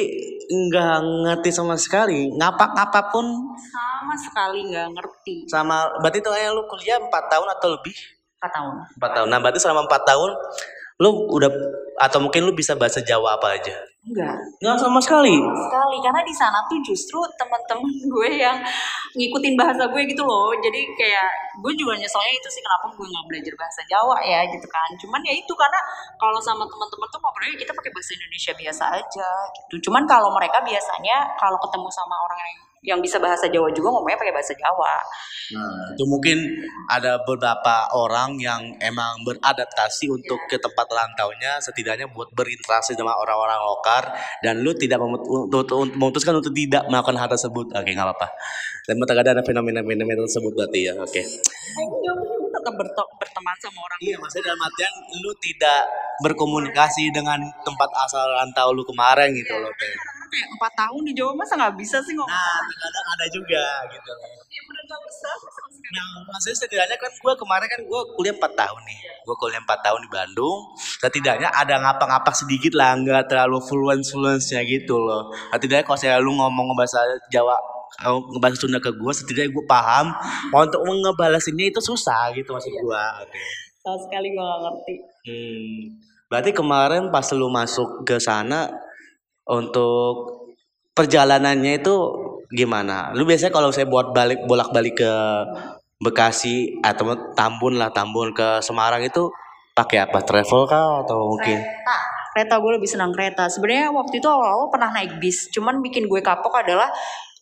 nggak 0.48 0.96
ngerti 1.28 1.50
sama 1.52 1.76
sekali. 1.76 2.32
Ngapak 2.40 2.72
apa 2.72 3.12
pun 3.12 3.28
Sama 3.60 4.16
sekali 4.16 4.64
nggak 4.72 4.90
ngerti. 4.96 5.36
sama. 5.52 5.92
Berarti 6.00 6.24
itu 6.24 6.30
kayak 6.32 6.56
lu 6.56 6.64
kuliah 6.72 7.04
4 7.04 7.12
tahun 7.12 7.48
atau 7.60 7.68
lebih? 7.76 7.96
4 8.40 8.48
tahun. 8.48 8.74
4 8.96 9.16
tahun. 9.16 9.28
Nah 9.28 9.40
berarti 9.44 9.60
selama 9.60 9.84
4 9.92 10.08
tahun 10.08 10.32
lu 11.04 11.10
udah 11.36 11.52
atau 12.00 12.24
mungkin 12.24 12.48
lu 12.48 12.56
bisa 12.56 12.80
bahasa 12.80 13.04
Jawa 13.04 13.36
apa 13.36 13.60
aja? 13.60 13.76
Enggak. 14.04 14.36
Nggak 14.60 14.78
sama 14.84 15.00
sekali. 15.00 15.32
sekali 15.40 15.98
karena 16.04 16.22
di 16.28 16.36
sana 16.36 16.60
tuh 16.68 16.76
justru 16.84 17.24
teman-teman 17.40 17.88
gue 18.14 18.30
yang 18.36 18.60
ngikutin 19.16 19.56
bahasa 19.56 19.88
gue 19.88 20.02
gitu 20.12 20.28
loh 20.28 20.52
jadi 20.60 20.82
kayak 21.00 21.30
gue 21.64 21.74
juga 21.80 21.96
nyeselnya 21.96 22.34
itu 22.36 22.50
sih 22.52 22.60
kenapa 22.60 22.92
gue 22.92 23.06
nggak 23.08 23.26
belajar 23.32 23.54
bahasa 23.56 23.82
Jawa 23.88 24.18
ya 24.26 24.44
gitu 24.52 24.68
kan 24.68 24.90
cuman 25.00 25.22
ya 25.24 25.34
itu 25.38 25.54
karena 25.56 25.80
kalau 26.20 26.36
sama 26.44 26.68
teman-teman 26.68 27.08
tuh 27.14 27.20
ngobrolnya 27.24 27.56
kita 27.56 27.72
pakai 27.72 27.92
bahasa 27.96 28.12
Indonesia 28.18 28.52
biasa 28.58 28.84
aja 29.00 29.30
gitu 29.56 29.76
cuman 29.88 30.04
kalau 30.10 30.34
mereka 30.36 30.60
biasanya 30.66 31.18
kalau 31.40 31.56
ketemu 31.64 31.88
sama 31.94 32.16
orang 32.28 32.40
yang 32.44 32.73
yang 32.84 33.00
bisa 33.00 33.18
bahasa 33.18 33.48
Jawa 33.48 33.72
juga 33.72 33.96
ngomongnya 33.96 34.20
pakai 34.20 34.36
bahasa 34.36 34.54
Jawa 34.54 35.00
Nah, 35.52 35.92
itu 35.92 36.04
mungkin 36.08 36.38
ada 36.88 37.20
beberapa 37.28 37.92
orang 37.92 38.40
yang 38.40 38.80
emang 38.80 39.28
beradaptasi 39.28 40.08
untuk 40.08 40.40
ke 40.48 40.56
tempat 40.56 40.88
rantaunya 40.88 41.60
setidaknya 41.60 42.08
buat 42.16 42.32
berinteraksi 42.32 42.96
sama 42.96 43.12
orang-orang 43.20 43.60
lokal 43.60 44.04
dan 44.40 44.64
lu 44.64 44.72
tidak 44.72 45.04
memutuskan 46.00 46.40
untuk 46.40 46.56
tidak 46.56 46.88
melakukan 46.88 47.20
hal 47.20 47.28
tersebut. 47.28 47.76
Oke, 47.76 47.92
nggak 47.92 48.08
apa-apa. 48.08 48.28
Dan 48.88 49.00
terkadang 49.04 49.34
ada 49.40 49.44
fenomena-fenomena 49.44 50.24
tersebut 50.24 50.52
berarti 50.56 50.80
ya. 50.88 50.94
Oke. 50.96 51.22
mau 51.76 52.48
tetap 52.54 52.74
berteman 53.20 53.56
sama 53.60 53.80
orang 53.84 54.00
Iya, 54.00 54.16
maksudnya 54.20 54.54
dalam 54.54 54.62
artian 54.64 54.94
lu 55.20 55.32
tidak 55.44 55.82
berkomunikasi 56.24 57.12
dengan 57.12 57.40
tempat 57.68 57.90
asal 58.08 58.24
rantau 58.32 58.72
lu 58.72 58.84
kemarin 58.88 59.32
gitu 59.36 59.56
loh. 59.60 59.72
Teh. 59.76 60.13
Kayak 60.34 60.50
empat 60.58 60.74
tahun 60.74 61.02
di 61.06 61.14
Jawa 61.14 61.32
masa 61.38 61.54
nggak 61.54 61.76
bisa 61.78 61.98
sih 62.02 62.18
ngomong 62.18 62.34
Nah, 62.34 62.60
terkadang 62.66 63.08
ada 63.14 63.26
juga 63.30 63.64
gitu. 63.94 64.12
Iya 64.50 64.62
bener 64.66 64.84
nggak 64.90 65.02
bisa. 65.06 65.30
Nah, 65.94 66.26
maksudnya 66.26 66.58
setidaknya 66.58 66.98
kan 66.98 67.12
gue 67.14 67.34
kemarin 67.38 67.68
kan 67.70 67.82
gue 67.86 68.02
kuliah 68.18 68.34
4 68.34 68.42
tahun 68.58 68.82
nih. 68.82 69.00
Gue 69.30 69.36
kuliah 69.38 69.62
4 69.62 69.86
tahun 69.86 70.00
di 70.02 70.10
Bandung. 70.10 70.58
Setidaknya 70.98 71.50
ada 71.54 71.76
ngapa-ngapa 71.86 72.34
sedikit 72.34 72.74
lah, 72.74 72.98
nggak 72.98 73.30
terlalu 73.30 73.62
fluence-fluence-nya 73.62 74.66
gitu 74.66 74.98
loh. 74.98 75.30
Setidaknya 75.54 75.86
kalau 75.86 76.00
saya 76.02 76.18
lu 76.18 76.34
ngomong 76.34 76.74
bahasa 76.74 76.98
Jawa, 77.30 77.54
kalau 78.02 78.26
ngebahasa 78.34 78.58
Sunda 78.58 78.82
ke 78.82 78.90
gue, 78.90 79.12
setidaknya 79.14 79.54
gue 79.54 79.66
paham. 79.70 80.10
Untuk 80.50 80.82
ngebalasinnya 80.82 81.70
itu 81.70 81.78
susah 81.78 82.34
gitu 82.34 82.58
maksud 82.58 82.74
gue. 82.74 83.06
Sama 83.86 83.98
sekali 84.02 84.34
gue 84.34 84.42
nggak 84.42 84.62
ngerti 84.66 84.96
Hmm. 85.24 86.04
Berarti 86.28 86.52
kemarin 86.52 87.08
pas 87.14 87.24
lu 87.32 87.48
masuk 87.48 88.04
ke 88.04 88.20
sana 88.20 88.68
untuk 89.50 90.14
perjalanannya 90.94 91.82
itu 91.82 91.96
gimana? 92.54 93.12
Lu 93.18 93.24
biasanya 93.28 93.52
kalau 93.52 93.74
saya 93.74 93.90
buat 93.90 94.14
balik 94.14 94.46
bolak-balik 94.46 95.00
ke 95.00 95.14
Bekasi 96.04 96.84
atau 96.84 97.16
Tambun 97.32 97.80
lah, 97.80 97.90
Tambun 97.96 98.36
ke 98.36 98.60
Semarang 98.60 99.04
itu 99.04 99.32
pakai 99.72 100.04
apa? 100.04 100.20
Travel 100.22 100.68
kah 100.68 101.08
atau 101.08 101.32
mungkin? 101.32 101.58
kereta 101.64 102.14
kereta 102.34 102.56
gue 102.58 102.72
lebih 102.82 102.90
senang 102.90 103.14
kereta 103.14 103.46
sebenarnya 103.46 103.94
waktu 103.94 104.18
itu 104.18 104.26
awal-awal 104.26 104.74
pernah 104.74 104.90
naik 104.90 105.22
bis 105.22 105.54
cuman 105.54 105.86
bikin 105.86 106.10
gue 106.10 106.18
kapok 106.26 106.66
adalah 106.66 106.90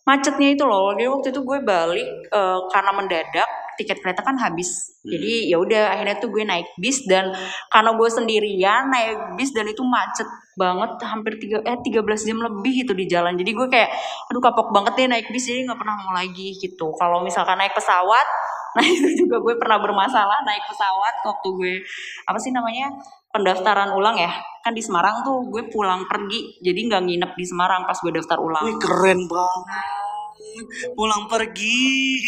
macetnya 0.03 0.51
itu 0.51 0.67
loh 0.67 0.91
jadi 0.91 1.07
waktu 1.07 1.31
itu 1.31 1.41
gue 1.47 1.59
balik 1.63 2.07
eh, 2.27 2.59
karena 2.75 2.91
mendadak 2.91 3.49
tiket 3.81 3.97
kereta 3.97 4.21
kan 4.21 4.37
habis. 4.37 5.01
Jadi 5.01 5.49
ya 5.49 5.57
udah 5.57 5.97
akhirnya 5.97 6.21
tuh 6.21 6.29
gue 6.29 6.45
naik 6.45 6.77
bis 6.77 7.01
dan 7.09 7.33
karena 7.73 7.91
gue 7.97 8.09
sendirian 8.13 8.85
naik 8.93 9.33
bis 9.33 9.49
dan 9.49 9.65
itu 9.65 9.81
macet 9.81 10.29
banget 10.53 11.01
hampir 11.09 11.41
tiga 11.41 11.57
eh 11.65 11.73
13 11.73 12.05
jam 12.05 12.37
lebih 12.37 12.85
itu 12.85 12.93
di 12.93 13.09
jalan. 13.09 13.33
Jadi 13.33 13.51
gue 13.51 13.67
kayak 13.67 13.89
aduh 14.29 14.41
kapok 14.41 14.69
banget 14.69 14.93
deh 15.01 15.07
naik 15.09 15.27
bis 15.33 15.49
jadi 15.49 15.65
nggak 15.65 15.79
pernah 15.81 15.95
mau 15.97 16.13
lagi 16.13 16.53
gitu. 16.61 16.93
Kalau 16.93 17.25
misalkan 17.25 17.57
naik 17.57 17.73
pesawat 17.73 18.27
nah 18.77 18.87
itu 18.87 19.27
juga 19.27 19.43
gue 19.43 19.59
pernah 19.59 19.83
bermasalah 19.83 20.47
naik 20.47 20.63
pesawat 20.63 21.27
waktu 21.27 21.47
gue 21.59 21.73
apa 22.23 22.39
sih 22.39 22.55
namanya 22.55 22.87
pendaftaran 23.33 23.91
ulang 23.97 24.15
ya. 24.15 24.31
Kan 24.61 24.77
di 24.77 24.85
Semarang 24.85 25.25
tuh 25.25 25.49
gue 25.49 25.65
pulang 25.67 26.05
pergi 26.05 26.61
jadi 26.61 26.79
nggak 26.87 27.03
nginep 27.03 27.31
di 27.35 27.45
Semarang 27.47 27.83
pas 27.83 27.97
gue 27.97 28.11
daftar 28.13 28.37
ulang. 28.39 28.63
Wih 28.63 28.77
keren 28.79 29.27
banget. 29.27 30.00
Pulang 30.95 31.27
pergi. 31.27 32.19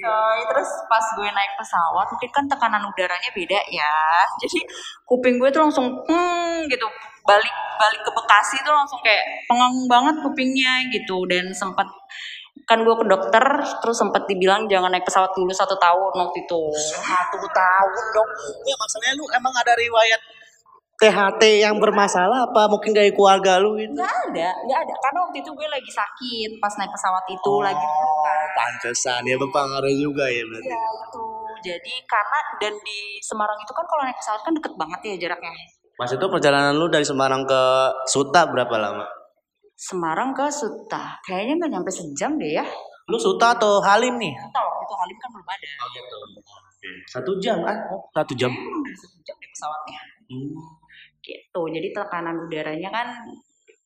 Coy, 0.00 0.38
terus 0.48 0.70
pas 0.88 1.04
gue 1.12 1.28
naik 1.28 1.52
pesawat 1.60 2.06
mungkin 2.08 2.30
kan 2.32 2.44
tekanan 2.48 2.82
udaranya 2.88 3.30
beda 3.36 3.60
ya 3.68 4.24
jadi 4.40 4.64
kuping 5.04 5.36
gue 5.36 5.52
tuh 5.52 5.60
langsung 5.60 5.92
hmm 6.08 6.64
gitu 6.72 6.86
balik 7.28 7.52
balik 7.76 8.00
ke 8.00 8.10
Bekasi 8.10 8.56
tuh 8.64 8.72
langsung 8.72 9.00
kayak 9.04 9.44
pengang 9.44 9.74
banget 9.86 10.16
kupingnya 10.24 10.88
gitu 10.88 11.28
dan 11.28 11.52
sempat 11.52 11.86
kan 12.64 12.86
gue 12.86 12.94
ke 12.94 13.06
dokter 13.10 13.44
terus 13.82 13.96
sempat 13.98 14.30
dibilang 14.30 14.70
jangan 14.70 14.94
naik 14.94 15.02
pesawat 15.02 15.34
dulu 15.34 15.50
satu 15.50 15.74
tahun 15.74 16.12
waktu 16.14 16.38
itu 16.46 16.62
Satu 17.02 17.38
tahun 17.42 18.04
dong. 18.14 18.30
Ya 18.62 18.74
masalahnya 18.78 19.18
lu 19.18 19.26
emang 19.34 19.54
ada 19.58 19.74
riwayat 19.74 20.22
THT 21.00 21.42
yang 21.58 21.80
bermasalah 21.80 22.44
apa 22.44 22.68
mungkin 22.68 22.92
dari 22.92 23.08
keluarga 23.10 23.56
lu 23.56 23.72
gitu? 23.74 23.96
nggak 23.96 24.14
ada 24.28 24.48
nggak 24.60 24.78
ada 24.78 24.94
karena 25.00 25.18
waktu 25.22 25.40
itu 25.40 25.50
gue 25.50 25.64
lagi 25.66 25.88
sakit 25.90 26.50
pas 26.58 26.72
naik 26.76 26.92
pesawat 26.92 27.24
itu 27.26 27.48
Oh. 27.50 27.64
lagi 27.64 27.80
flu 27.80 28.10
kan. 28.20 28.38
Pantesan 28.52 29.22
ya 29.24 29.34
berpengaruh 29.34 29.94
juga 29.94 30.28
ya 30.28 30.44
berarti. 30.44 30.68
Iya 30.68 30.76
itu 31.00 31.24
jadi 31.60 31.94
karena 32.04 32.38
dan 32.56 32.74
di 32.78 32.98
Semarang 33.18 33.56
itu 33.56 33.72
kan 33.72 33.84
kalau 33.84 34.02
naik 34.02 34.14
pesawat 34.14 34.40
kan 34.40 34.52
deket 34.52 34.72
banget 34.74 35.00
ya 35.02 35.14
jaraknya 35.24 35.52
Mas 35.96 36.08
itu 36.10 36.26
perjalanan 36.26 36.72
lu 36.74 36.86
dari 36.86 37.02
Semarang 37.02 37.44
ke 37.44 37.62
Suta 38.04 38.44
berapa 38.44 38.72
lama? 38.74 39.04
Semarang 39.74 40.32
ke 40.32 40.48
Suta 40.48 41.16
kayaknya 41.22 41.56
nggak 41.58 41.70
nyampe 41.74 41.90
sejam 41.90 42.36
deh 42.36 42.52
ya 42.54 42.64
Lu 43.06 43.16
Suta 43.16 43.52
atau 43.52 43.80
Halim 43.80 44.16
nih? 44.16 44.32
waktu 44.36 44.82
itu 44.82 44.94
Halim 44.94 45.16
kan 45.16 45.28
belum 45.30 45.46
ada 45.46 45.66
Oh 45.76 45.88
gitu. 45.90 46.16
Satu 47.06 47.32
jam 47.36 47.60
kan? 47.60 47.76
Oh, 47.88 48.00
satu 48.10 48.32
jam. 48.32 48.48
Udah 48.48 48.94
satu 48.94 49.16
jam 49.20 49.34
deh 49.34 49.48
pesawatnya 49.50 50.00
Hmm. 50.30 50.54
Gitu 51.30 51.62
jadi 51.70 51.88
tekanan 51.94 52.34
udaranya 52.50 52.90
kan 52.90 53.06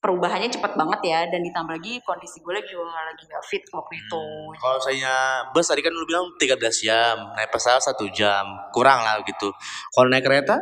perubahannya 0.01 0.53
cepat 0.53 0.77
banget 0.77 1.01
ya 1.05 1.21
dan 1.33 1.41
ditambah 1.41 1.81
lagi 1.81 1.97
kondisi 2.05 2.41
gue 2.45 2.53
lagi 2.53 2.69
juga 2.73 2.93
lagi 3.05 3.25
gak 3.25 3.45
fit 3.45 3.65
waktu 3.73 3.95
itu 3.97 4.25
Kalau 4.61 4.79
saya 4.81 5.41
bus 5.53 5.65
tadi 5.65 5.81
kan 5.81 5.93
lu 5.97 6.05
bilang 6.05 6.29
13 6.37 6.61
jam, 6.85 7.17
naik 7.37 7.49
pesawat 7.49 7.81
satu 7.81 8.05
jam, 8.13 8.45
kurang 8.69 9.01
lah 9.01 9.17
gitu. 9.25 9.49
Kalau 9.93 10.09
naik 10.13 10.25
kereta? 10.25 10.57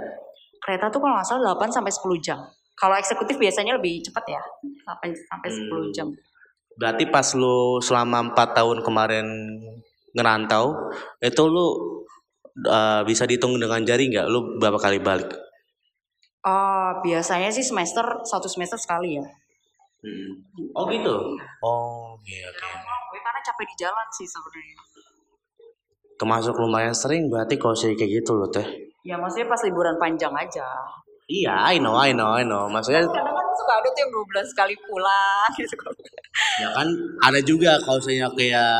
kereta 0.62 0.86
tuh 0.94 1.02
kalau 1.02 1.18
nggak 1.18 1.26
salah 1.26 1.58
8 1.58 1.74
sampai 1.74 1.90
10 1.90 2.22
jam 2.22 2.38
kalau 2.78 2.94
eksekutif 2.94 3.34
biasanya 3.34 3.74
lebih 3.74 3.98
cepat 4.06 4.24
ya 4.30 4.42
sampai 4.86 5.10
sampai 5.10 5.48
10 5.50 5.58
Hmm. 5.58 5.90
jam 5.90 6.08
Berarti 6.78 7.04
pas 7.10 7.26
lu 7.36 7.82
selama 7.84 8.32
empat 8.32 8.56
tahun 8.56 8.80
kemarin 8.80 9.26
ngerantau, 10.16 10.72
itu 11.20 11.42
lu 11.44 11.66
uh, 12.64 13.04
bisa 13.04 13.28
dihitung 13.28 13.60
dengan 13.60 13.84
jari 13.84 14.08
nggak? 14.08 14.26
Lu 14.32 14.56
berapa 14.56 14.80
kali 14.80 14.96
balik? 14.96 15.28
Oh 16.42 16.90
biasanya 17.02 17.48
sih 17.54 17.64
semester 17.64 18.02
satu 18.26 18.46
semester 18.50 18.78
sekali 18.78 19.18
ya 19.20 19.26
Oh 20.74 20.90
gitu. 20.90 21.14
Oh 21.62 22.18
iya 22.26 22.50
oke. 22.50 22.66
gue 23.14 23.20
karena 23.22 23.38
capek 23.38 23.66
di 23.70 23.76
jalan 23.86 24.08
sih 24.10 24.26
sebenarnya 24.26 24.78
Termasuk 26.18 26.54
lumayan 26.58 26.90
sering 26.90 27.30
berarti 27.30 27.54
kalau 27.54 27.78
sih 27.78 27.94
kayak 27.94 28.22
gitu 28.22 28.34
loh 28.34 28.50
teh. 28.50 28.66
ya 29.06 29.14
maksudnya 29.14 29.46
pas 29.46 29.62
liburan 29.62 29.94
panjang 30.02 30.34
aja 30.34 30.66
Iya, 31.32 31.54
I 31.72 31.80
know, 31.80 31.96
I 31.96 32.12
know, 32.12 32.36
I 32.36 32.44
know. 32.44 32.68
Maksudnya 32.68 33.08
kadang 33.08 33.32
kan 33.32 33.46
suka 33.56 33.72
ada 33.80 33.88
tuh 33.88 34.00
yang 34.04 34.12
12 34.12 34.52
kali 34.52 34.74
pulang 34.84 35.48
gitu. 35.60 35.88
Ya 36.60 36.68
kan 36.76 36.88
ada 37.24 37.40
juga 37.40 37.80
kalau 37.80 37.96
saya 38.04 38.28
kayak 38.36 38.76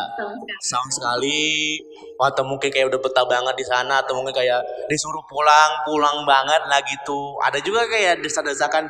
sama 0.60 0.88
sekali. 0.92 1.80
atau 2.22 2.46
mungkin 2.46 2.70
kayak 2.70 2.86
udah 2.86 3.00
betah 3.02 3.26
banget 3.26 3.54
di 3.58 3.66
sana 3.66 3.98
atau 3.98 4.14
mungkin 4.14 4.30
kayak 4.30 4.62
disuruh 4.86 5.24
pulang 5.26 5.70
pulang 5.82 6.22
banget 6.28 6.62
lah 6.70 6.78
gitu. 6.86 7.34
Ada 7.42 7.58
juga 7.64 7.82
kayak 7.88 8.22
desa-desakan 8.22 8.86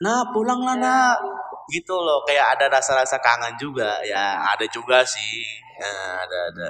nah 0.00 0.24
pulang 0.32 0.62
lah 0.64 0.76
nak. 0.78 1.18
Gitu 1.68 1.92
loh 1.92 2.24
kayak 2.24 2.56
ada 2.56 2.72
rasa-rasa 2.72 3.18
kangen 3.20 3.52
juga. 3.60 4.00
Ya 4.06 4.38
ada 4.38 4.64
juga 4.70 5.02
sih. 5.04 5.44
Ya, 5.76 5.92
ada 6.24 6.38
ada. 6.54 6.68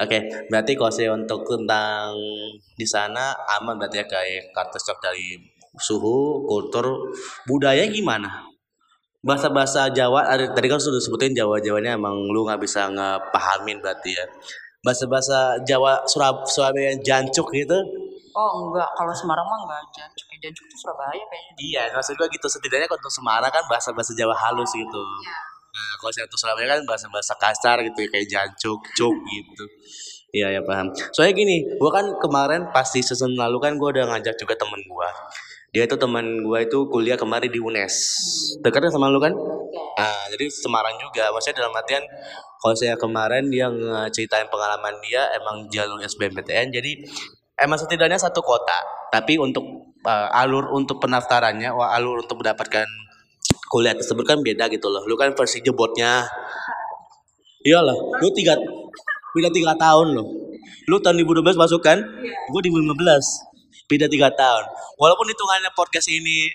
Oke 0.00 0.18
berarti 0.48 0.72
kalau 0.74 0.90
saya 0.90 1.12
untuk 1.12 1.44
tentang 1.44 2.16
di 2.74 2.86
sana 2.88 3.36
aman 3.60 3.76
berarti 3.76 4.00
ya 4.00 4.06
kayak 4.08 4.48
kartu 4.56 4.80
shock 4.80 4.96
dari 5.04 5.36
suhu 5.78 6.46
kultur 6.48 7.14
budaya 7.46 7.86
gimana? 7.86 8.48
Bahasa-bahasa 9.20 9.92
Jawa 9.92 10.32
tadi 10.56 10.66
kan 10.66 10.80
sudah 10.80 10.96
sebutin 10.96 11.36
Jawa-Jawanya 11.36 12.00
emang 12.00 12.16
lu 12.32 12.48
nggak 12.48 12.64
bisa 12.64 12.88
ngepahamin 12.88 13.78
berarti 13.84 14.16
ya. 14.16 14.24
Bahasa-bahasa 14.80 15.60
Jawa 15.68 16.08
Surab 16.08 16.48
Surabaya 16.48 16.96
jancuk 17.04 17.52
gitu? 17.52 17.76
Oh 18.32 18.50
enggak. 18.64 18.88
Kalau 18.96 19.12
Semarang 19.12 19.44
mah 19.44 19.60
enggak 19.60 19.82
Jancuk. 19.92 20.26
Jancuk 20.40 20.64
itu 20.64 20.76
Surabaya 20.80 21.20
kayaknya. 21.28 21.52
Iya 21.60 21.82
maksud 21.92 22.16
gitu. 22.16 22.46
Setidaknya 22.48 22.88
kalau 22.88 22.96
untuk 22.96 23.12
Semarang 23.12 23.52
kan 23.52 23.64
bahasa-bahasa 23.68 24.16
Jawa 24.16 24.32
halus 24.32 24.72
gitu. 24.72 25.02
Iya. 25.20 25.36
nah 25.70 25.94
kalau 26.02 26.10
saya 26.10 26.24
untuk 26.26 26.40
Surabaya 26.40 26.66
kan 26.66 26.80
bahasa-bahasa 26.82 27.32
kasar 27.38 27.76
gitu 27.86 27.98
ya, 28.02 28.08
kayak 28.10 28.26
jancuk 28.26 28.80
cuk 28.96 29.16
gitu. 29.36 29.64
Iya 30.32 30.58
ya 30.58 30.60
paham. 30.62 30.94
Soalnya 31.12 31.34
gini, 31.36 31.66
gua 31.76 31.90
kan 31.90 32.06
kemarin 32.22 32.70
pasti 32.70 33.02
season 33.02 33.34
lalu 33.34 33.58
kan 33.58 33.74
gua 33.76 33.90
udah 33.94 34.06
ngajak 34.14 34.34
juga 34.38 34.54
temen 34.56 34.80
gua. 34.88 35.10
Dia 35.70 35.86
itu 35.86 35.94
temen 35.94 36.42
gua 36.42 36.66
itu 36.66 36.86
kuliah 36.90 37.14
kemarin 37.14 37.46
di 37.46 37.62
UNES. 37.62 37.94
Dekatnya 38.58 38.90
sama 38.90 39.06
lu 39.06 39.22
kan? 39.22 39.30
Nah, 40.00 40.22
jadi 40.34 40.50
Semarang 40.50 40.98
juga. 40.98 41.30
Maksudnya 41.30 41.62
dalam 41.62 41.74
artian 41.78 42.02
kalau 42.58 42.74
saya 42.74 42.98
kemarin 42.98 43.46
dia 43.48 43.70
ngeceritain 43.70 44.50
pengalaman 44.50 44.98
dia 44.98 45.30
emang 45.38 45.70
jalur 45.70 46.02
SBMPTN. 46.02 46.74
Jadi 46.74 47.06
emang 47.60 47.78
setidaknya 47.78 48.18
satu 48.18 48.42
kota. 48.42 48.74
Tapi 49.14 49.38
untuk 49.38 49.94
uh, 50.02 50.28
alur 50.34 50.74
untuk 50.74 50.98
pendaftarannya, 50.98 51.70
wah 51.70 51.94
alur 51.94 52.26
untuk 52.26 52.42
mendapatkan 52.42 52.86
kuliah 53.70 53.94
tersebut 53.94 54.26
kan 54.26 54.38
beda 54.42 54.66
gitu 54.74 54.90
loh. 54.90 55.06
Lu 55.06 55.14
kan 55.14 55.30
versi 55.38 55.62
jebotnya. 55.62 56.26
Iyalah, 57.62 57.94
lu 58.18 58.28
tiga 58.34 58.56
beda 59.36 59.52
tiga 59.54 59.76
tahun 59.78 60.18
loh. 60.18 60.26
Lu 60.88 60.98
tahun 60.98 61.22
2012 61.22 61.54
masuk 61.54 61.80
kan? 61.84 62.02
Gue 62.50 62.60
2015. 62.66 63.49
Beda 63.90 64.06
tiga 64.06 64.30
tahun. 64.30 64.70
Walaupun 65.02 65.26
hitungannya 65.26 65.74
podcast 65.74 66.06
ini 66.06 66.46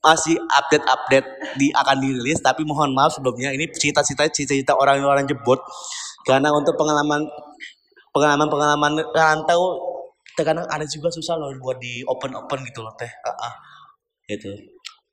masih 0.00 0.40
update-update 0.40 1.58
di 1.60 1.68
akan 1.76 2.00
dirilis, 2.00 2.40
tapi 2.40 2.64
mohon 2.64 2.96
maaf 2.96 3.12
sebelumnya 3.12 3.52
ini 3.52 3.68
cerita-cerita 3.68 4.24
cerita 4.32 4.72
orang-orang 4.72 5.28
jebot 5.28 5.60
karena 6.24 6.48
untuk 6.54 6.72
pengalaman 6.80 7.28
pengalaman-pengalaman 8.16 9.04
rantau 9.12 9.76
terkadang 10.38 10.64
ada 10.70 10.86
juga 10.86 11.10
susah 11.10 11.34
loh 11.34 11.50
buat 11.58 11.82
di 11.82 12.06
open 12.06 12.32
open 12.32 12.62
gitu 12.64 12.80
loh 12.80 12.94
teh. 12.96 13.10
Ah, 13.26 13.52
ah. 13.52 13.54
Gitu. 14.30 14.48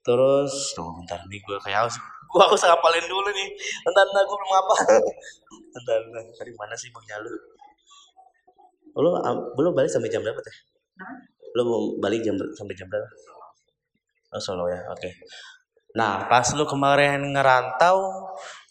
Terus, 0.05 0.53
tunggu 0.77 1.01
bentar 1.01 1.17
nih 1.25 1.41
gue 1.41 1.57
kayak 1.65 1.89
harus 1.89 1.97
gue 2.29 2.41
harus 2.45 2.61
ngapalin 2.61 3.05
dulu 3.09 3.29
nih. 3.33 3.49
Bentar, 3.81 4.05
bentar 4.05 4.23
gue 4.23 4.37
belum 4.37 4.53
apa. 4.53 4.75
bentar, 5.73 5.97
bentar. 5.97 6.21
Tadi 6.37 6.51
mana 6.53 6.75
sih 6.77 6.93
bang 6.93 7.05
Jalu? 7.09 7.33
Lu 9.01 9.11
um, 9.17 9.37
belum 9.57 9.73
balik 9.73 9.89
sampai 9.89 10.13
jam 10.13 10.21
berapa 10.21 10.39
teh? 10.39 10.55
Lu 11.55 11.61
mau 11.63 11.81
balik 12.03 12.21
jam 12.21 12.35
sampai 12.35 12.75
jam 12.75 12.87
berapa? 12.91 13.07
Oh 14.35 14.41
Solo 14.43 14.67
ya, 14.67 14.83
oke. 14.91 15.09
Nah, 15.95 16.27
pas 16.27 16.43
lu 16.51 16.67
kemarin 16.67 17.23
ngerantau, 17.31 17.97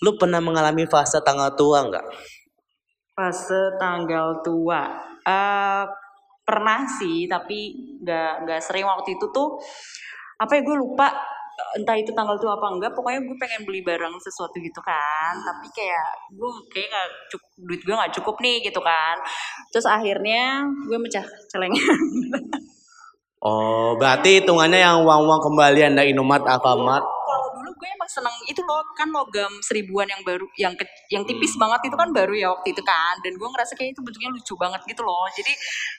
lu 0.05 0.11
pernah 0.21 0.45
mengalami 0.45 0.85
fase 0.85 1.25
tanggal 1.25 1.57
tua 1.57 1.89
nggak? 1.89 2.07
Fase 3.17 3.81
tanggal 3.81 4.45
tua. 4.45 4.93
Eh 5.25 5.85
pernah 6.45 6.85
sih, 6.85 7.25
tapi 7.25 7.73
nggak 8.05 8.45
nggak 8.45 8.61
sering 8.61 8.85
waktu 8.85 9.17
itu 9.17 9.27
tuh 9.33 9.57
apa 10.37 10.61
ya 10.61 10.61
gue 10.61 10.77
lupa 10.77 11.09
entah 11.79 11.97
itu 11.99 12.11
tanggal 12.11 12.35
tua 12.37 12.59
apa 12.59 12.67
enggak 12.67 12.93
pokoknya 12.93 13.23
gue 13.23 13.37
pengen 13.39 13.63
beli 13.63 13.81
barang 13.87 14.19
sesuatu 14.19 14.59
gitu 14.59 14.81
kan 14.83 15.33
tapi 15.39 15.71
kayak 15.71 16.35
gue 16.35 16.51
kayak 16.71 16.87
nggak 16.91 17.09
cukup 17.31 17.51
duit 17.63 17.81
gue 17.87 17.95
nggak 17.95 18.13
cukup 18.21 18.37
nih 18.43 18.57
gitu 18.67 18.81
kan 18.83 19.17
terus 19.71 19.87
akhirnya 19.87 20.67
gue 20.87 20.99
mecah 20.99 21.23
celengnya 21.47 21.79
Oh, 23.45 23.93
berarti 24.01 24.41
hitungannya 24.41 24.81
yang 24.81 25.05
uang-uang 25.05 25.45
kembalian 25.45 25.93
dari 25.93 26.17
Indomaret 26.17 26.49
Alfamart. 26.49 27.05
Gue 27.85 27.91
emang 27.93 28.09
seneng 28.09 28.33
itu 28.49 28.65
loh 28.65 28.81
kan 28.97 29.13
logam 29.13 29.53
seribuan 29.61 30.09
yang 30.09 30.25
baru 30.25 30.49
yang 30.57 30.73
ke, 30.73 30.89
yang 31.13 31.21
tipis 31.29 31.53
banget 31.61 31.93
itu 31.93 31.97
kan 32.01 32.09
baru 32.17 32.33
ya 32.33 32.49
waktu 32.49 32.73
itu 32.73 32.81
kan 32.81 33.21
dan 33.21 33.37
gue 33.37 33.49
ngerasa 33.53 33.77
kayak 33.77 33.93
itu 33.93 34.01
bentuknya 34.01 34.33
lucu 34.33 34.55
banget 34.57 34.81
gitu 34.89 35.05
loh 35.05 35.29
jadi 35.37 35.53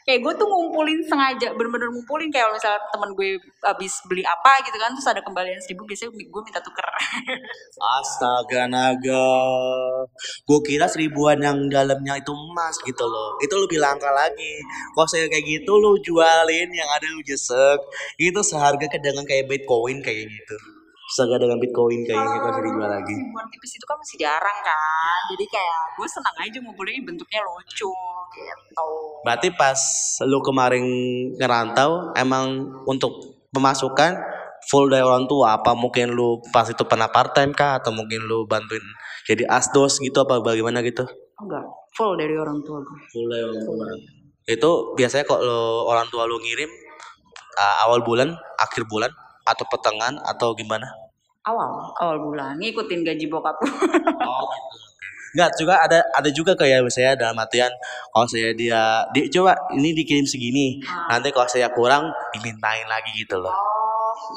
kayak 0.10 0.20
gue 0.26 0.34
tuh 0.34 0.48
ngumpulin 0.50 1.00
sengaja 1.06 1.54
bener-bener 1.54 1.94
ngumpulin 1.94 2.34
kayak 2.34 2.50
kalau 2.50 2.58
misalnya 2.58 2.82
temen 2.90 3.10
gue 3.14 3.30
habis 3.62 3.94
beli 4.10 4.26
apa 4.26 4.66
gitu 4.66 4.78
kan 4.82 4.90
terus 4.98 5.06
ada 5.06 5.22
kembalian 5.22 5.62
seribu 5.62 5.86
biasanya 5.86 6.10
gue 6.10 6.42
minta 6.42 6.58
tuker 6.66 6.88
Astaga 8.00 8.66
naga. 8.72 9.28
Gue 10.48 10.60
kira 10.64 10.88
seribuan 10.88 11.40
yang 11.44 11.68
dalamnya 11.68 12.20
itu 12.20 12.32
emas 12.32 12.76
gitu 12.84 13.06
loh. 13.06 13.36
Itu 13.44 13.56
lebih 13.60 13.80
langka 13.82 14.10
lagi. 14.12 14.62
Kalau 14.96 15.08
saya 15.08 15.28
kayak 15.28 15.46
gitu 15.46 15.76
lu 15.78 16.00
jualin 16.02 16.70
yang 16.72 16.90
ada 16.96 17.08
lu 17.12 17.22
jesek. 17.26 17.80
Itu 18.20 18.42
seharga 18.42 18.88
dengan 19.00 19.28
kayak 19.28 19.48
Bitcoin 19.52 20.00
kayak 20.02 20.32
gitu. 20.32 20.75
Seharga 21.06 21.38
dengan 21.38 21.62
Bitcoin 21.62 22.02
kayak 22.02 22.18
gitu 22.18 22.38
kalau 22.42 22.62
dijual 22.66 22.90
lagi. 22.90 23.14
seribuan 23.14 23.46
tipis 23.54 23.72
itu 23.78 23.86
kan 23.86 23.98
masih 24.02 24.18
jarang 24.18 24.58
kan. 24.66 25.22
Jadi 25.30 25.46
kayak 25.46 25.80
gue 25.94 26.08
senang 26.10 26.36
aja 26.42 26.58
ngumpulin 26.66 27.06
bentuknya 27.06 27.42
lucu 27.46 27.92
gitu. 28.34 28.90
Berarti 29.22 29.48
pas 29.54 29.78
lu 30.26 30.42
kemarin 30.42 30.86
ngerantau 31.38 32.10
emang 32.18 32.74
untuk 32.90 33.38
pemasukan 33.54 34.18
full 34.66 34.90
dari 34.90 35.06
orang 35.06 35.30
tua 35.30 35.62
apa 35.62 35.78
mungkin 35.78 36.18
lu 36.18 36.42
pas 36.50 36.66
itu 36.66 36.82
pernah 36.90 37.06
part 37.14 37.38
time 37.38 37.54
kah? 37.54 37.78
Atau 37.78 37.94
mungkin 37.94 38.26
lu 38.26 38.50
bantuin 38.50 38.82
jadi 39.30 39.46
asdos 39.46 40.02
gitu 40.02 40.26
apa 40.26 40.42
bagaimana 40.42 40.82
gitu? 40.82 41.06
Enggak 41.38 41.70
full 41.94 42.18
dari 42.18 42.34
orang 42.34 42.60
tua 42.66 42.82
gue. 42.82 43.00
Full 43.14 43.28
dari 43.30 43.44
orang 43.46 43.62
tua. 43.62 43.86
Itu 44.46 44.98
biasanya 44.98 45.26
kok 45.26 45.42
lo 45.42 45.86
orang 45.86 46.10
tua 46.10 46.26
lu 46.26 46.42
ngirim 46.42 46.70
uh, 47.58 47.76
awal 47.88 48.02
bulan 48.02 48.36
akhir 48.60 48.86
bulan 48.86 49.10
atau 49.46 49.64
pertengahan 49.70 50.18
atau 50.26 50.58
gimana? 50.58 50.90
Awal 51.46 51.94
awal 52.02 52.18
bulan 52.20 52.58
ngikutin 52.58 53.06
gaji 53.06 53.30
bokap 53.30 53.62
oh 54.26 54.50
Enggak 55.36 55.52
juga 55.60 55.76
ada 55.84 56.00
ada 56.16 56.30
juga 56.32 56.56
kayak 56.56 56.88
misalnya 56.88 57.28
dalam 57.28 57.36
artian 57.36 57.68
kalau 58.16 58.24
saya 58.24 58.56
dia 58.56 59.04
di 59.12 59.28
coba 59.28 59.52
ini 59.76 59.92
dikirim 59.92 60.24
segini 60.24 60.80
nanti 61.12 61.28
kalau 61.36 61.44
saya 61.44 61.68
kurang 61.76 62.08
dimintain 62.32 62.88
lagi 62.88 63.12
gitu 63.20 63.36
loh. 63.44 63.52
Oh 63.52 63.85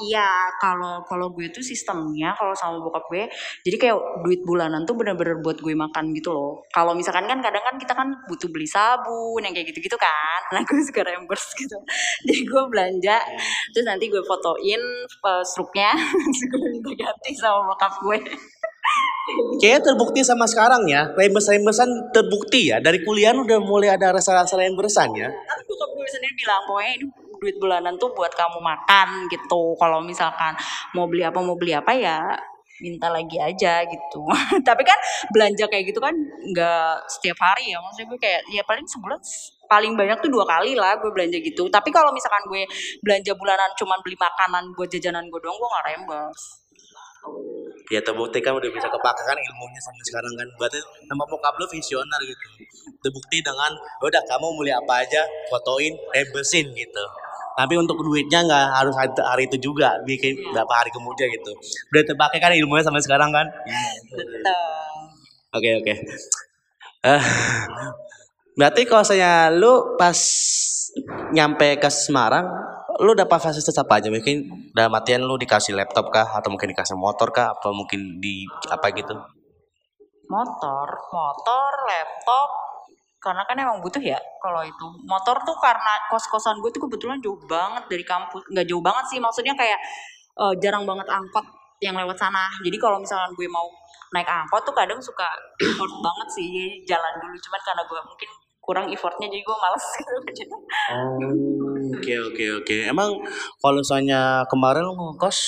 iya, 0.05 0.49
kalau 0.61 1.01
kalau 1.05 1.33
gue 1.33 1.49
tuh 1.53 1.65
sistemnya 1.65 2.35
kalau 2.37 2.53
sama 2.53 2.79
bokap 2.81 3.05
gue, 3.11 3.25
jadi 3.65 3.77
kayak 3.77 3.97
duit 4.25 4.41
bulanan 4.45 4.85
tuh 4.85 4.95
bener-bener 4.97 5.41
buat 5.41 5.59
gue 5.61 5.75
makan 5.75 6.13
gitu 6.17 6.33
loh. 6.33 6.63
Kalau 6.73 6.93
misalkan 6.93 7.25
kan 7.27 7.39
kadang 7.41 7.65
kan 7.65 7.77
kita 7.77 7.95
kan 7.97 8.09
butuh 8.29 8.49
beli 8.53 8.69
sabun 8.69 9.41
yang 9.45 9.53
kayak 9.53 9.71
gitu-gitu 9.71 9.97
kan, 9.97 10.41
nah 10.53 10.63
gue 10.65 10.81
suka 10.85 11.05
reimburse 11.05 11.55
gitu. 11.57 11.79
Jadi 12.27 12.43
gue 12.45 12.63
belanja, 12.71 13.17
terus 13.73 13.87
nanti 13.87 14.11
gue 14.13 14.23
fotoin 14.25 14.83
uh, 15.25 15.45
struknya, 15.45 15.93
terus 16.33 16.43
gue 16.49 16.61
minta 16.69 16.93
ganti 16.95 17.31
sama 17.37 17.69
bokap 17.69 17.95
gue. 18.05 18.19
Kayaknya 19.61 19.81
terbukti 19.93 20.21
sama 20.25 20.49
sekarang 20.49 20.89
ya, 20.89 21.13
reimburse-reimbursean 21.13 22.17
terbukti 22.17 22.73
ya. 22.73 22.81
Dari 22.81 23.05
kuliah 23.05 23.37
udah 23.37 23.61
mulai 23.61 23.93
ada 23.93 24.17
rasa-rasa 24.17 24.57
reimbursean 24.57 25.13
ya. 25.13 25.29
Tapi 25.29 25.63
bokap 25.69 25.91
gue 25.93 26.07
sendiri 26.09 26.35
bilang 26.41 26.63
pokoknya 26.65 26.93
ini 26.97 27.28
duit 27.41 27.57
bulanan 27.59 27.95
tuh 27.97 28.11
buat 28.13 28.31
kamu 28.35 28.59
makan 28.61 29.31
gitu. 29.33 29.75
Kalau 29.79 30.03
misalkan 30.03 30.55
mau 30.95 31.07
beli 31.11 31.25
apa 31.25 31.39
mau 31.41 31.55
beli 31.55 31.73
apa 31.75 31.93
ya 31.95 32.21
minta 32.83 33.11
lagi 33.11 33.37
aja 33.39 33.83
gitu. 33.87 34.23
Tapi 34.69 34.83
kan 34.87 34.99
belanja 35.35 35.67
kayak 35.67 35.85
gitu 35.91 35.99
kan 35.99 36.15
nggak 36.55 36.95
setiap 37.11 37.39
hari 37.43 37.75
ya. 37.75 37.79
Maksudnya 37.83 38.07
gue 38.15 38.19
kayak 38.21 38.43
ya 38.55 38.63
paling 38.67 38.87
sebulan 38.87 39.19
paling 39.69 39.93
banyak 39.99 40.19
tuh 40.25 40.31
dua 40.33 40.47
kali 40.49 40.79
lah 40.79 40.97
gue 40.99 41.11
belanja 41.11 41.39
gitu. 41.43 41.67
Tapi 41.69 41.91
kalau 41.91 42.11
misalkan 42.15 42.43
gue 42.49 42.65
belanja 43.03 43.33
bulanan 43.37 43.71
cuman 43.77 43.99
beli 44.03 44.17
makanan 44.17 44.65
buat 44.75 44.89
jajanan 44.89 45.27
gue 45.29 45.41
doang 45.43 45.59
gue 45.59 45.69
nggak 45.69 45.85
reimburse. 45.93 46.47
Ya 47.89 48.05
terbukti 48.05 48.39
kan 48.45 48.53
udah 48.53 48.69
bisa 48.69 48.85
kepake 48.89 49.23
kan 49.25 49.37
ilmunya 49.37 49.81
sampai 49.81 50.05
sekarang 50.07 50.33
kan. 50.39 50.49
Berarti 50.61 50.79
nama 51.09 51.25
bokap 51.25 51.57
lu 51.57 51.67
visioner 51.69 52.21
gitu. 52.25 52.47
Terbukti 53.01 53.41
dengan 53.41 53.73
"Ya 53.75 54.05
udah 54.07 54.23
kamu 54.29 54.47
mulai 54.55 54.77
apa 54.77 55.05
aja 55.05 55.25
fotoin, 55.49 55.97
reimbursein 56.13 56.69
gitu. 56.73 57.05
Tapi 57.59 57.75
untuk 57.75 57.99
duitnya 57.99 58.47
nggak 58.47 58.65
harus 58.71 58.95
hari, 58.95 59.11
hari 59.19 59.43
itu 59.51 59.59
juga, 59.59 59.99
bikin 60.07 60.39
berapa 60.55 60.71
hari 60.71 60.95
kemudian 60.95 61.27
gitu. 61.35 61.51
Udah 61.91 62.03
terpakai 62.07 62.39
kan 62.39 62.55
ilmunya 62.55 62.87
sampai 62.87 63.03
sekarang 63.03 63.35
kan. 63.35 63.51
Betul. 64.15 64.47
Oke 65.59 65.71
oke. 65.83 65.95
Eh, 67.03 67.23
berarti 68.55 68.87
kalau 68.87 69.03
saya 69.03 69.51
lu 69.51 69.99
pas 69.99 70.15
nyampe 71.35 71.83
ke 71.83 71.91
Semarang, 71.91 72.47
lu 73.03 73.19
dapat 73.19 73.43
fasilitas 73.43 73.75
apa 73.75 73.99
aja? 73.99 74.07
Mungkin 74.07 74.71
dalam 74.71 74.95
artian 74.95 75.27
lu 75.27 75.35
dikasih 75.35 75.75
laptop 75.75 76.15
kah, 76.15 76.39
atau 76.39 76.55
mungkin 76.55 76.71
dikasih 76.71 76.95
motor 76.95 77.35
kah, 77.35 77.59
atau 77.59 77.75
mungkin 77.75 78.23
di 78.23 78.47
apa 78.71 78.87
gitu? 78.95 79.19
motor 80.29 80.89
motor 81.09 81.73
laptop 81.89 82.49
karena 83.19 83.43
kan 83.43 83.59
emang 83.59 83.83
butuh 83.83 83.99
ya 83.99 84.19
kalau 84.39 84.63
itu 84.63 84.87
motor 85.03 85.35
tuh 85.43 85.57
karena 85.59 85.99
kos 86.07 86.31
kosan 86.31 86.63
gue 86.63 86.71
tuh 86.71 86.87
kebetulan 86.87 87.19
jauh 87.19 87.39
banget 87.51 87.85
dari 87.91 88.05
kampus 88.07 88.47
nggak 88.55 88.67
jauh 88.67 88.83
banget 88.83 89.05
sih 89.11 89.19
maksudnya 89.19 89.55
kayak 89.59 89.79
eh, 90.39 90.55
jarang 90.63 90.87
banget 90.87 91.07
angkot 91.11 91.43
yang 91.83 91.99
lewat 91.99 92.15
sana 92.15 92.47
jadi 92.63 92.79
kalau 92.79 93.03
misalnya 93.03 93.31
gue 93.35 93.47
mau 93.51 93.67
naik 94.15 94.27
angkot 94.27 94.63
tuh 94.63 94.75
kadang 94.75 94.99
suka 95.03 95.27
effort 95.67 95.93
banget 95.99 96.29
sih 96.31 96.49
jalan 96.87 97.13
dulu 97.19 97.37
cuman 97.39 97.61
karena 97.67 97.83
gue 97.87 98.01
mungkin 98.07 98.31
kurang 98.63 98.87
effortnya 98.93 99.27
jadi 99.33 99.43
gue 99.43 99.57
males 99.57 99.87
gitu 100.39 100.57
Oh, 100.89 101.21
oke 101.97 102.15
oke 102.33 102.45
oke. 102.65 102.77
Emang 102.85 103.13
kalau 103.61 103.81
misalnya 103.81 104.45
kemarin 104.49 104.85
lu 104.89 104.93
ngekos 104.97 105.39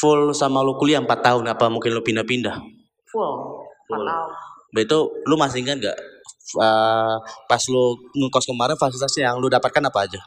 full 0.00 0.32
sama 0.36 0.60
lu 0.60 0.76
kuliah 0.76 1.00
4 1.00 1.08
tahun 1.20 1.44
apa 1.48 1.68
mungkin 1.72 1.96
lu 1.96 2.04
pindah-pindah? 2.04 2.56
full 3.08 3.32
Full. 3.88 3.96
empat 3.96 4.00
tahun 4.04 4.30
Begitu 4.68 4.98
lu 5.24 5.34
masih 5.40 5.64
ingat 5.64 5.80
gak 5.80 5.98
eh, 6.56 7.16
pas 7.50 7.62
lu 7.68 7.84
ngekos 8.16 8.46
kemarin 8.48 8.76
fasilitas 8.80 9.12
yang 9.20 9.36
lu 9.36 9.52
dapatkan 9.52 9.84
apa 9.84 10.00
aja? 10.08 10.20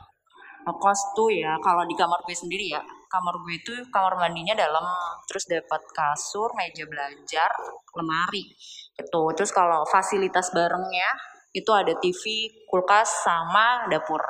ngekos 0.61 0.99
tuh 1.17 1.33
ya 1.33 1.57
kalau 1.57 1.81
di 1.89 1.97
kamar 1.97 2.21
gue 2.21 2.37
sendiri 2.37 2.69
ya 2.69 2.81
kamar 3.09 3.33
gue 3.41 3.57
itu 3.57 3.73
kamar 3.89 4.13
mandinya 4.13 4.53
dalam 4.53 4.85
terus 5.25 5.49
dapat 5.49 5.81
kasur 5.89 6.53
meja 6.53 6.85
belajar 6.85 7.49
lemari 7.97 8.45
itu 8.93 9.23
terus 9.33 9.49
kalau 9.49 9.81
fasilitas 9.89 10.53
barengnya 10.53 11.09
itu 11.57 11.67
ada 11.73 11.97
TV 11.97 12.47
kulkas 12.69 13.25
sama 13.25 13.89
dapur 13.89 14.21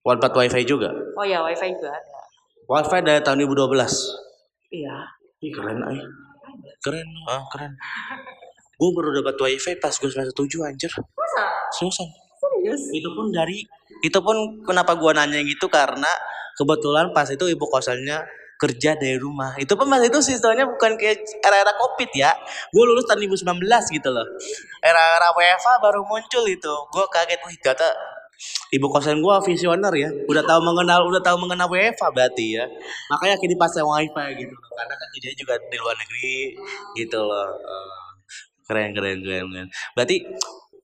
Dapat 0.00 0.32
wifi 0.32 0.64
juga? 0.64 0.92
oh 1.16 1.24
ya 1.24 1.40
wifi 1.44 1.72
juga 1.76 1.92
ada 1.96 2.20
Wifi 2.70 3.02
dari 3.02 3.18
tahun 3.18 3.50
2012. 3.50 3.82
iya 4.70 5.02
Ih 5.42 5.50
keren 5.50 5.82
ay. 5.82 5.98
Keren, 6.78 7.08
ah 7.26 7.42
keren. 7.50 7.72
Gue 8.80 8.90
baru 8.96 9.12
dapat 9.20 9.36
wifi 9.36 9.76
pas 9.76 9.92
gue 9.92 10.08
semester 10.08 10.32
7 10.32 10.64
anjir. 10.64 10.88
masa 10.96 11.44
Seriusan. 11.76 12.08
serius 12.40 12.82
Itu 12.96 13.12
pun 13.12 13.28
dari 13.28 13.60
itu 14.00 14.18
pun 14.24 14.64
kenapa 14.64 14.96
gua 14.96 15.12
nanya 15.12 15.44
gitu 15.44 15.68
karena 15.68 16.08
kebetulan 16.56 17.12
pas 17.12 17.28
itu 17.28 17.44
ibu 17.44 17.68
kosannya 17.68 18.24
kerja 18.60 18.92
dari 18.96 19.16
rumah. 19.16 19.56
Itu 19.56 19.72
pun 19.72 19.88
mas 19.88 20.04
itu 20.04 20.20
sistemnya 20.20 20.68
bukan 20.68 21.00
kayak 21.00 21.24
era-era 21.40 21.72
covid 21.80 22.12
ya. 22.12 22.32
Gue 22.72 22.84
lulus 22.84 23.08
tahun 23.08 23.24
2019 23.24 23.56
gitu 23.96 24.08
loh. 24.12 24.26
Era-era 24.84 25.32
WFA 25.32 25.80
baru 25.80 26.04
muncul 26.04 26.44
itu. 26.44 26.74
Gue 26.92 27.04
kaget 27.08 27.40
wih 27.48 27.56
ternyata 27.64 27.88
ibu 28.72 28.86
kosan 28.92 29.24
gua 29.24 29.40
visioner 29.40 29.92
ya. 29.96 30.12
Udah 30.28 30.44
tahu 30.44 30.60
mengenal 30.60 31.08
udah 31.08 31.24
tahu 31.24 31.40
mengenal 31.40 31.72
WFA 31.72 32.08
berarti 32.12 32.60
ya. 32.60 32.64
Makanya 33.16 33.40
kini 33.40 33.56
pasang 33.56 33.88
wifi 33.88 34.44
gitu 34.44 34.52
loh. 34.52 34.70
Karena 34.76 34.92
kan 34.92 35.06
kerjanya 35.16 35.36
juga 35.40 35.54
di 35.56 35.76
luar 35.80 35.96
negeri 35.96 36.36
gitu 37.00 37.18
loh. 37.20 37.48
Keren 38.70 38.94
keren 38.94 39.18
keren 39.26 39.50
keren. 39.50 39.68
Berarti 39.98 40.16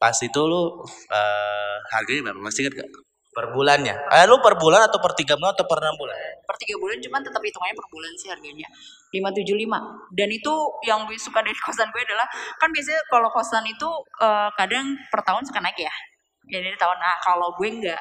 pas 0.02 0.18
itu 0.18 0.40
lu 0.42 0.82
eh, 1.14 1.76
harganya 1.94 2.30
berapa? 2.30 2.40
Masih 2.42 2.66
ingat 2.66 2.82
gak? 2.82 2.90
Per 3.30 3.46
bulannya? 3.54 3.94
Eh 4.10 4.26
lu 4.26 4.42
per 4.42 4.58
bulan 4.58 4.90
atau 4.90 4.98
per 4.98 5.14
tiga 5.14 5.38
bulan 5.38 5.54
atau 5.54 5.70
per 5.70 5.78
enam 5.78 5.94
bulan? 5.94 6.36
per 6.46 6.56
tiga 6.62 6.78
bulan 6.78 6.96
cuman 7.02 7.20
tetap 7.20 7.42
hitungannya 7.42 7.76
per 7.76 7.88
bulan 7.90 8.12
sih 8.14 8.28
harganya 8.30 8.68
575 9.10 10.14
dan 10.14 10.28
itu 10.30 10.54
yang 10.86 11.04
gue 11.04 11.18
suka 11.18 11.42
dari 11.42 11.58
kosan 11.66 11.90
gue 11.90 12.02
adalah 12.06 12.24
kan 12.56 12.70
biasanya 12.70 13.02
kalau 13.10 13.28
kosan 13.28 13.66
itu 13.66 13.88
eh, 14.22 14.48
kadang 14.54 14.94
per 15.10 15.20
tahun 15.26 15.42
suka 15.42 15.60
naik 15.60 15.76
ya 15.76 15.94
ya 16.46 16.62
dari 16.62 16.78
tahun 16.78 16.96
nah 17.02 17.18
kalau 17.20 17.50
gue 17.58 17.68
enggak 17.68 18.00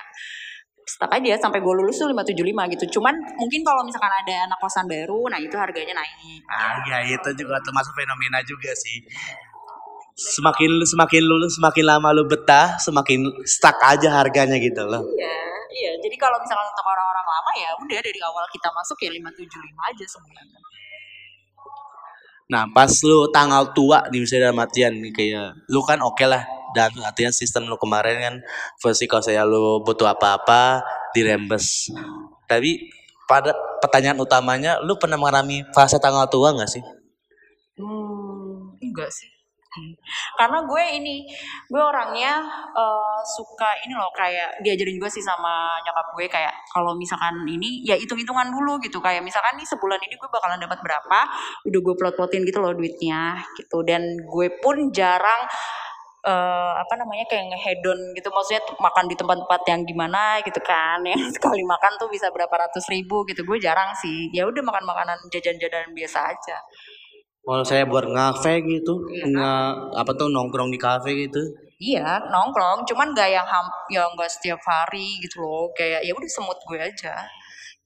stuck 0.85 1.09
aja 1.09 1.33
sampai 1.41 1.65
gue 1.65 1.73
lulus 1.73 1.97
tuh 1.97 2.13
575 2.13 2.45
gitu 2.77 3.01
cuman 3.01 3.17
mungkin 3.41 3.65
kalau 3.65 3.81
misalkan 3.81 4.13
ada 4.13 4.45
anak 4.45 4.61
kosan 4.61 4.85
baru 4.85 5.25
nah 5.33 5.41
itu 5.41 5.57
harganya 5.57 5.97
naik 5.97 6.13
Ah 6.45 6.77
iya 6.85 7.01
itu 7.09 7.29
juga 7.41 7.57
termasuk 7.65 7.89
fenomena 7.97 8.37
juga 8.45 8.69
sih. 8.77 9.01
Semakin 10.15 10.79
lu 10.79 10.85
semakin 10.87 11.21
lulus 11.27 11.59
semakin 11.59 11.85
lama 11.91 12.15
lu 12.15 12.23
betah 12.23 12.79
semakin 12.79 13.27
stuck 13.43 13.75
aja 13.83 14.15
harganya 14.15 14.55
gitu 14.55 14.79
loh. 14.87 15.03
iya 15.11 15.35
iya 15.75 15.91
jadi 15.99 16.15
kalau 16.15 16.39
misalkan 16.39 16.71
untuk 16.71 16.87
orang-orang 16.87 17.27
lama 17.27 17.51
ya 17.59 17.69
udah 17.75 17.99
dari 17.99 18.19
awal 18.23 18.47
kita 18.47 18.71
masuk 18.71 18.95
ya 19.03 19.11
575 19.11 19.75
aja 19.75 20.05
sebulan 20.07 20.45
Nah 22.45 22.69
pas 22.69 22.93
lu 23.01 23.27
tanggal 23.33 23.73
tua 23.73 24.05
di 24.07 24.21
misalnya 24.21 24.53
dalam 24.53 24.61
artian 24.61 24.93
nih, 25.01 25.11
kayak 25.11 25.65
lu 25.67 25.81
kan 25.81 25.97
oke 25.99 26.21
lah 26.29 26.45
dan 26.77 26.93
artian 27.01 27.33
sistem 27.33 27.65
lu 27.65 27.75
kemarin 27.81 28.21
kan 28.21 28.35
versi 28.77 29.09
kalau 29.09 29.23
saya 29.25 29.41
lu 29.43 29.81
butuh 29.81 30.05
apa-apa 30.05 30.85
dirembes. 31.11 31.89
Tapi 32.45 32.85
pada 33.25 33.57
pertanyaan 33.81 34.21
utamanya 34.21 34.77
lu 34.85 34.93
pernah 35.01 35.17
mengalami 35.17 35.65
fase 35.73 35.97
tanggal 35.97 36.29
tua 36.29 36.53
nggak 36.53 36.69
sih? 36.69 36.83
Hmm, 37.81 38.77
enggak 38.77 39.09
sih. 39.09 39.34
Karena 40.35 40.63
gue 40.63 40.83
ini, 40.99 41.27
gue 41.67 41.81
orangnya 41.81 42.43
eh, 42.75 43.19
suka 43.35 43.69
ini 43.83 43.93
loh 43.95 44.11
kayak 44.15 44.63
diajarin 44.63 44.97
gue 44.99 45.09
sih 45.11 45.23
sama 45.23 45.79
nyokap 45.83 46.07
gue 46.15 46.25
kayak 46.31 46.53
kalau 46.71 46.95
misalkan 46.95 47.43
ini 47.47 47.83
ya 47.83 47.95
hitung-hitungan 47.99 48.47
dulu 48.51 48.79
gitu. 48.83 48.99
Kayak 49.03 49.23
misalkan 49.23 49.59
nih 49.59 49.67
sebulan 49.67 49.99
ini 49.99 50.15
gue 50.15 50.29
bakalan 50.31 50.59
dapat 50.59 50.79
berapa, 50.83 51.19
udah 51.67 51.79
gue 51.79 51.95
plot-plotin 51.95 52.43
gitu 52.47 52.59
loh 52.63 52.73
duitnya 52.75 53.39
gitu. 53.59 53.83
Dan 53.83 54.19
gue 54.23 54.47
pun 54.63 54.91
jarang 54.95 55.47
eh, 56.25 56.73
apa 56.79 56.93
namanya 56.95 57.25
kayak 57.27 57.51
ngehedon 57.51 57.99
gitu. 58.15 58.27
Maksudnya 58.31 58.63
makan 58.79 59.05
di 59.11 59.15
tempat-tempat 59.19 59.61
yang 59.67 59.81
gimana 59.83 60.39
gitu 60.43 60.59
kan. 60.63 61.03
Yang 61.11 61.37
sekali 61.37 61.63
makan 61.67 61.99
tuh 61.99 62.07
bisa 62.11 62.31
berapa 62.31 62.51
ratus 62.51 62.87
ribu 62.91 63.27
gitu. 63.27 63.43
Gue 63.43 63.59
jarang 63.59 63.91
sih. 63.99 64.31
Ya 64.31 64.47
udah 64.47 64.61
makan 64.63 64.83
makanan 64.87 65.17
jajan-jajan 65.31 65.91
biasa 65.95 66.19
aja 66.31 66.57
Kalau 67.45 67.61
saya 67.61 67.85
buat 67.85 68.09
ngafe 68.09 68.65
gitu, 68.65 69.05
Iya. 69.05 69.29
nge 69.29 69.51
apa 70.01 70.11
tuh 70.17 70.27
nongkrong 70.33 70.73
di 70.73 70.79
kafe 70.81 71.13
gitu. 71.29 71.41
Iya 71.77 72.23
nongkrong, 72.33 72.87
cuman 72.89 73.13
gak 73.13 73.29
yang 73.29 73.45
ham, 73.45 73.67
ya 73.91 74.01
nggak 74.15 74.31
setiap 74.31 74.57
hari 74.65 75.21
gitu 75.21 75.43
loh. 75.45 75.69
Kayak 75.77 76.01
ya 76.01 76.13
udah 76.17 76.29
semut 76.31 76.57
gue 76.65 76.79
aja. 76.81 77.13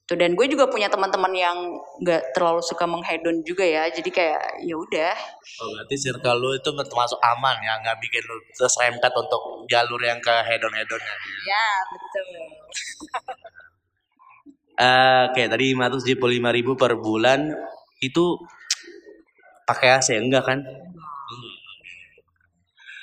Tuh 0.07 0.17
dan 0.17 0.33
gue 0.33 0.45
juga 0.49 0.65
punya 0.65 0.87
teman-teman 0.89 1.29
yang 1.35 1.57
nggak 2.01 2.33
terlalu 2.33 2.61
suka 2.63 2.85
menghedon 2.87 3.43
juga 3.43 3.61
ya. 3.67 3.83
Jadi 3.91 4.09
kayak 4.09 4.63
ya 4.63 4.73
udah. 4.79 5.13
Oh, 5.61 5.67
berarti 5.75 5.95
circle 5.99 6.37
lu 6.39 6.49
itu 6.55 6.69
termasuk 6.71 7.19
aman 7.21 7.57
ya, 7.61 7.73
nggak 7.83 7.97
bikin 7.99 8.23
lu 8.25 8.37
terserempet 8.55 9.11
untuk 9.13 9.41
jalur 9.67 9.99
yang 10.01 10.17
ke 10.23 10.33
hedon-hedonnya. 10.47 11.15
Ya 11.45 11.67
betul. 11.91 12.25
Eh, 14.79 15.21
Oke, 15.27 15.43
tadi 15.51 15.75
575 15.75 16.55
ribu 16.55 16.71
per 16.79 16.95
bulan 16.95 17.51
itu 17.99 18.39
pakai 19.69 20.01
AC 20.01 20.17
enggak 20.17 20.43
kan? 20.49 20.59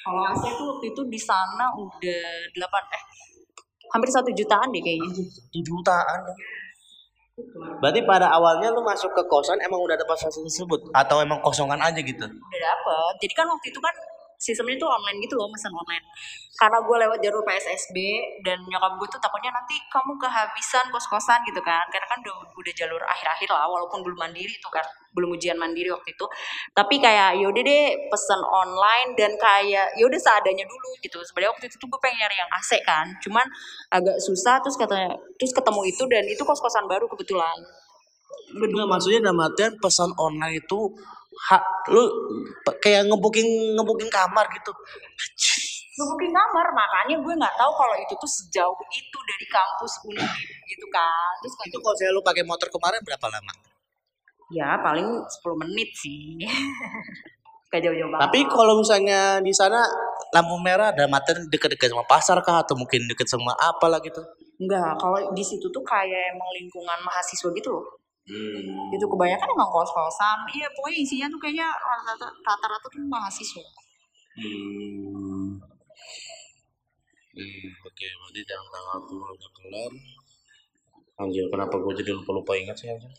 Kalau 0.03 0.23
AC 0.27 0.43
tuh 0.55 0.67
waktu 0.75 0.87
itu 0.91 1.03
di 1.07 1.21
sana 1.23 1.71
udah 1.79 2.23
8 2.55 2.95
eh 2.95 3.03
hampir 3.95 4.11
satu 4.11 4.31
jutaan 4.35 4.71
deh 4.75 4.83
kayaknya. 4.83 5.23
Jutaan. 5.63 6.21
Berarti 7.85 8.01
pada 8.09 8.33
awalnya 8.33 8.73
lu 8.73 8.81
masuk 8.81 9.13
ke 9.13 9.23
kosan 9.29 9.61
emang 9.61 9.77
udah 9.77 9.95
ada 9.95 10.09
fasilitas 10.09 10.41
tersebut 10.41 10.89
atau 10.97 11.21
emang 11.21 11.39
kosongan 11.45 11.79
aja 11.79 12.01
gitu? 12.01 12.25
Udah 12.25 12.61
dapet. 12.65 13.13
Jadi 13.23 13.35
kan 13.37 13.47
waktu 13.47 13.67
itu 13.69 13.81
kan 13.83 13.95
sistemnya 14.37 14.77
tuh 14.81 14.89
online 14.89 15.19
gitu 15.25 15.35
loh, 15.37 15.49
pesan 15.53 15.73
online. 15.73 16.05
Karena 16.57 16.79
gue 16.81 16.97
lewat 17.05 17.19
jalur 17.21 17.43
PSSB 17.45 17.97
dan 18.41 18.57
nyokap 18.65 18.97
gue 18.97 19.09
tuh 19.13 19.21
takutnya 19.21 19.53
nanti 19.53 19.77
kamu 19.93 20.17
kehabisan 20.17 20.89
kos-kosan 20.89 21.45
gitu 21.45 21.61
kan. 21.61 21.85
Karena 21.93 22.07
kan 22.09 22.19
udah, 22.25 22.35
udah 22.57 22.73
jalur 22.73 23.03
akhir-akhir 23.05 23.49
lah, 23.53 23.69
walaupun 23.69 24.01
belum 24.01 24.17
mandiri 24.17 24.57
tuh 24.65 24.73
kan. 24.73 24.85
Belum 25.13 25.37
ujian 25.37 25.61
mandiri 25.61 25.93
waktu 25.93 26.17
itu. 26.17 26.27
Tapi 26.73 26.97
kayak 26.97 27.41
yaudah 27.41 27.63
deh 27.65 27.85
pesan 28.09 28.41
online 28.41 29.13
dan 29.17 29.33
kayak 29.37 29.93
yaudah 30.01 30.21
seadanya 30.21 30.65
dulu 30.65 30.91
gitu. 31.05 31.21
Sebenarnya 31.25 31.53
waktu 31.53 31.69
itu 31.69 31.77
tuh 31.77 31.89
gue 31.93 32.01
pengen 32.01 32.25
nyari 32.25 32.37
yang 32.41 32.51
AC 32.53 32.71
kan. 32.85 33.07
Cuman 33.21 33.45
agak 33.93 34.17
susah 34.25 34.61
terus 34.65 34.77
katanya 34.81 35.13
terus 35.37 35.53
ketemu 35.53 35.81
itu 35.89 36.05
dan 36.09 36.25
itu 36.25 36.43
kos-kosan 36.45 36.89
baru 36.89 37.05
kebetulan. 37.13 37.57
Enggak, 38.47 38.87
maksudnya 38.87 39.21
dalam 39.27 39.43
artian 39.43 39.75
pesan 39.83 40.11
online 40.17 40.63
itu 40.63 40.81
hak 41.37 41.65
lu 41.93 42.03
kayak 42.81 43.05
ngebooking 43.07 43.77
ngebooking 43.77 44.09
kamar 44.09 44.49
gitu. 44.57 44.73
Ngebooking 45.97 46.33
kamar, 46.33 46.67
makanya 46.77 47.17
gue 47.21 47.35
nggak 47.37 47.57
tahu 47.57 47.73
kalau 47.73 47.97
itu 47.97 48.13
tuh 48.17 48.31
sejauh 48.31 48.77
itu 48.93 49.19
dari 49.25 49.47
kampus 49.49 49.93
Undip 50.05 50.33
gitu 50.69 50.87
kan. 50.93 51.33
Terus 51.41 51.55
kayak 51.61 51.69
Itu 51.73 51.79
kalau 51.81 51.97
saya 51.97 52.11
lu 52.13 52.21
pakai 52.25 52.45
motor 52.45 52.69
kemarin 52.69 53.01
berapa 53.05 53.27
lama? 53.33 53.55
ya 54.47 54.79
paling 54.79 55.27
10 55.27 55.63
menit 55.67 55.91
sih. 55.99 56.39
Gak 57.73 57.83
jauh-jauh 57.83 58.07
banget. 58.15 58.23
Tapi 58.31 58.41
kalau 58.47 58.79
misalnya 58.79 59.43
di 59.43 59.51
sana 59.51 59.83
lampu 60.31 60.55
merah 60.63 60.95
ada 60.95 61.11
materi 61.11 61.51
dekat-dekat 61.51 61.91
sama 61.91 62.07
pasar 62.07 62.39
kah 62.47 62.63
atau 62.63 62.79
mungkin 62.79 63.11
dekat 63.11 63.27
sama 63.27 63.53
apa 63.59 63.87
lah 63.91 63.99
gitu? 64.03 64.23
enggak, 64.57 64.97
kalau 64.97 65.21
di 65.37 65.45
situ 65.45 65.69
tuh 65.69 65.85
kayak 65.85 66.33
emang 66.33 66.49
lingkungan 66.57 66.99
mahasiswa 67.05 67.53
gitu 67.53 67.69
loh. 67.77 67.85
Hmm. 68.27 68.91
Itu 68.91 69.07
kebanyakan 69.07 69.49
emang 69.55 69.71
kos-kosan. 69.71 70.39
Iya, 70.51 70.67
pokoknya 70.75 70.99
isinya 70.99 71.27
tuh 71.31 71.39
kayaknya 71.39 71.69
rata-rata 72.43 72.87
tuh 72.91 73.07
mahasiswa. 73.07 73.63
Hmm. 74.37 75.63
Hmm, 77.37 77.69
oke, 77.85 78.07
berarti 78.17 78.41
dalam 78.49 78.67
tanggal 78.73 78.97
10 79.07 79.29
udah 79.37 79.51
kelar. 79.55 79.93
Anjir, 81.17 81.45
kenapa 81.53 81.77
gue 81.81 81.93
jadi 82.01 82.11
lupa-lupa 82.17 82.53
ingat 82.57 82.77
sih 82.81 82.89
anjir? 82.91 83.13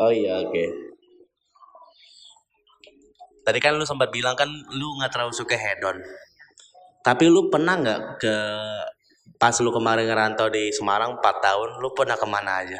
Oh 0.00 0.08
iya, 0.08 0.40
oke. 0.40 0.64
Tadi 3.42 3.58
kan 3.60 3.76
lu 3.76 3.84
sempat 3.84 4.08
bilang 4.08 4.34
kan 4.34 4.48
lu 4.48 4.86
nggak 4.98 5.12
terlalu 5.12 5.34
suka 5.36 5.54
hedon. 5.54 6.00
Tapi 7.04 7.24
lu 7.28 7.52
pernah 7.52 7.76
nggak 7.76 8.00
ke 8.22 8.34
pas 9.42 9.58
lu 9.58 9.74
kemarin 9.74 10.06
ngerantau 10.06 10.54
di 10.54 10.70
Semarang 10.70 11.18
4 11.18 11.42
tahun, 11.42 11.82
lu 11.82 11.90
pernah 11.98 12.14
ke 12.14 12.22
mana 12.30 12.62
aja? 12.62 12.78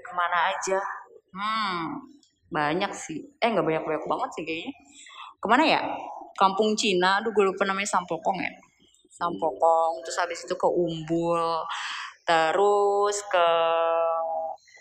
Ke 0.00 0.12
mana 0.16 0.48
aja? 0.48 0.80
Hmm, 1.28 2.08
banyak 2.48 2.88
sih. 2.96 3.20
Eh, 3.36 3.52
nggak 3.52 3.60
banyak-banyak 3.60 4.04
banget 4.08 4.28
sih 4.32 4.42
kayaknya. 4.48 4.72
Ke 5.36 5.44
mana 5.44 5.68
ya? 5.68 5.84
Kampung 6.40 6.72
Cina, 6.72 7.20
aduh 7.20 7.36
gue 7.36 7.52
lupa 7.52 7.68
namanya 7.68 7.84
Sampokong 7.84 8.40
ya. 8.40 8.48
Sampokong, 9.12 10.00
terus 10.08 10.16
habis 10.16 10.40
itu 10.40 10.56
ke 10.56 10.68
Umbul, 10.72 11.44
terus 12.24 13.20
ke 13.28 13.48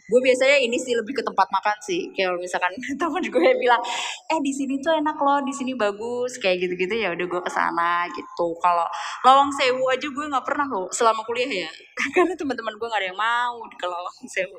gue 0.05 0.19
biasanya 0.21 0.61
ini 0.61 0.77
sih 0.77 0.93
lebih 0.93 1.17
ke 1.17 1.23
tempat 1.25 1.49
makan 1.49 1.77
sih. 1.81 2.13
Kayak 2.13 2.37
misalkan 2.37 2.73
teman 3.01 3.25
gue 3.25 3.49
bilang 3.57 3.81
eh 4.29 4.39
di 4.41 4.53
sini 4.53 4.77
tuh 4.77 4.93
enak 4.93 5.17
loh 5.17 5.41
di 5.41 5.49
sini 5.49 5.73
bagus 5.73 6.37
kayak 6.37 6.61
gitu-gitu 6.61 6.93
ya 6.93 7.09
udah 7.17 7.25
gue 7.25 7.41
ke 7.41 7.51
sana 7.51 8.05
gitu. 8.13 8.53
Kalau 8.61 8.85
Lawang 9.25 9.49
Sewu 9.49 9.89
aja 9.89 10.05
gue 10.05 10.25
nggak 10.29 10.45
pernah 10.45 10.67
loh 10.69 10.87
selama 10.93 11.25
kuliah 11.25 11.65
ya. 11.65 11.69
Karena 12.15 12.37
teman-teman 12.37 12.77
gue 12.77 12.87
nggak 12.87 13.01
ada 13.01 13.09
yang 13.09 13.19
mau 13.19 13.57
ke 13.65 13.85
Lawang 13.89 14.17
Sewu. 14.29 14.57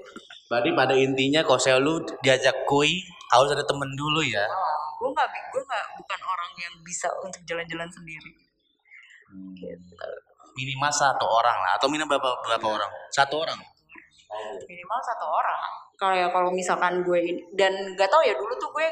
Berarti 0.51 0.71
pada 0.75 0.95
intinya 0.99 1.41
kalau 1.47 1.61
saya 1.63 1.79
lu 1.79 2.03
diajak 2.23 2.67
koi 2.67 2.91
harus 3.31 3.51
ada 3.55 3.63
temen 3.63 3.91
dulu 3.95 4.23
ya. 4.23 4.47
gue 4.97 5.13
nggak 5.13 5.29
gue 5.29 5.61
nggak 5.61 5.87
bukan 6.01 6.21
orang 6.25 6.51
yang 6.57 6.75
bisa 6.81 7.07
untuk 7.23 7.39
jalan-jalan 7.47 7.87
sendiri. 7.93 8.33
Gitu. 9.55 9.95
Minimal 10.57 10.89
satu 10.89 11.29
orang 11.29 11.59
lah 11.61 11.77
atau 11.77 11.87
minimal 11.93 12.17
berapa, 12.17 12.31
berapa 12.49 12.67
orang? 12.81 12.91
Satu 13.13 13.45
orang. 13.45 13.61
Minimal 14.67 15.01
satu 15.03 15.27
orang. 15.27 15.63
Kayak 15.97 16.29
kalau 16.35 16.51
misalkan 16.53 17.01
gue 17.01 17.19
ini- 17.25 17.47
dan 17.57 17.73
nggak 17.97 18.09
tahu 18.11 18.23
ya 18.27 18.35
dulu 18.37 18.53
tuh 18.61 18.69
gue 18.75 18.87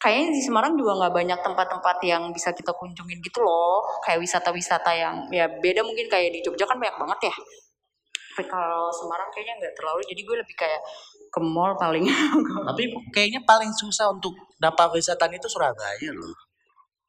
kayaknya 0.00 0.32
di 0.32 0.40
Semarang 0.40 0.78
juga 0.78 0.96
nggak 0.96 1.12
banyak 1.12 1.38
tempat-tempat 1.42 1.96
yang 2.06 2.30
bisa 2.30 2.54
kita 2.54 2.72
kunjungin 2.72 3.18
gitu 3.20 3.42
loh. 3.42 3.82
Kayak 4.06 4.22
wisata-wisata 4.24 4.90
yang 4.94 5.14
ya 5.34 5.50
beda 5.50 5.82
mungkin 5.82 6.06
kayak 6.06 6.30
di 6.32 6.40
Jogja 6.40 6.64
kan 6.68 6.78
banyak 6.78 6.96
banget 6.96 7.32
ya. 7.32 7.34
Tapi 8.36 8.46
kalau 8.46 8.88
Semarang 8.94 9.28
kayaknya 9.34 9.54
nggak 9.58 9.74
terlalu 9.74 10.00
jadi 10.06 10.20
gue 10.22 10.36
lebih 10.46 10.56
kayak 10.56 10.80
ke 11.30 11.40
mall 11.42 11.74
paling. 11.74 12.06
Tapi 12.68 12.82
kayaknya 13.10 13.42
paling 13.42 13.74
susah 13.74 14.14
untuk 14.14 14.32
dapat 14.56 14.94
wisatan 14.94 15.34
itu 15.34 15.46
Surabaya 15.50 16.10
loh. 16.14 16.34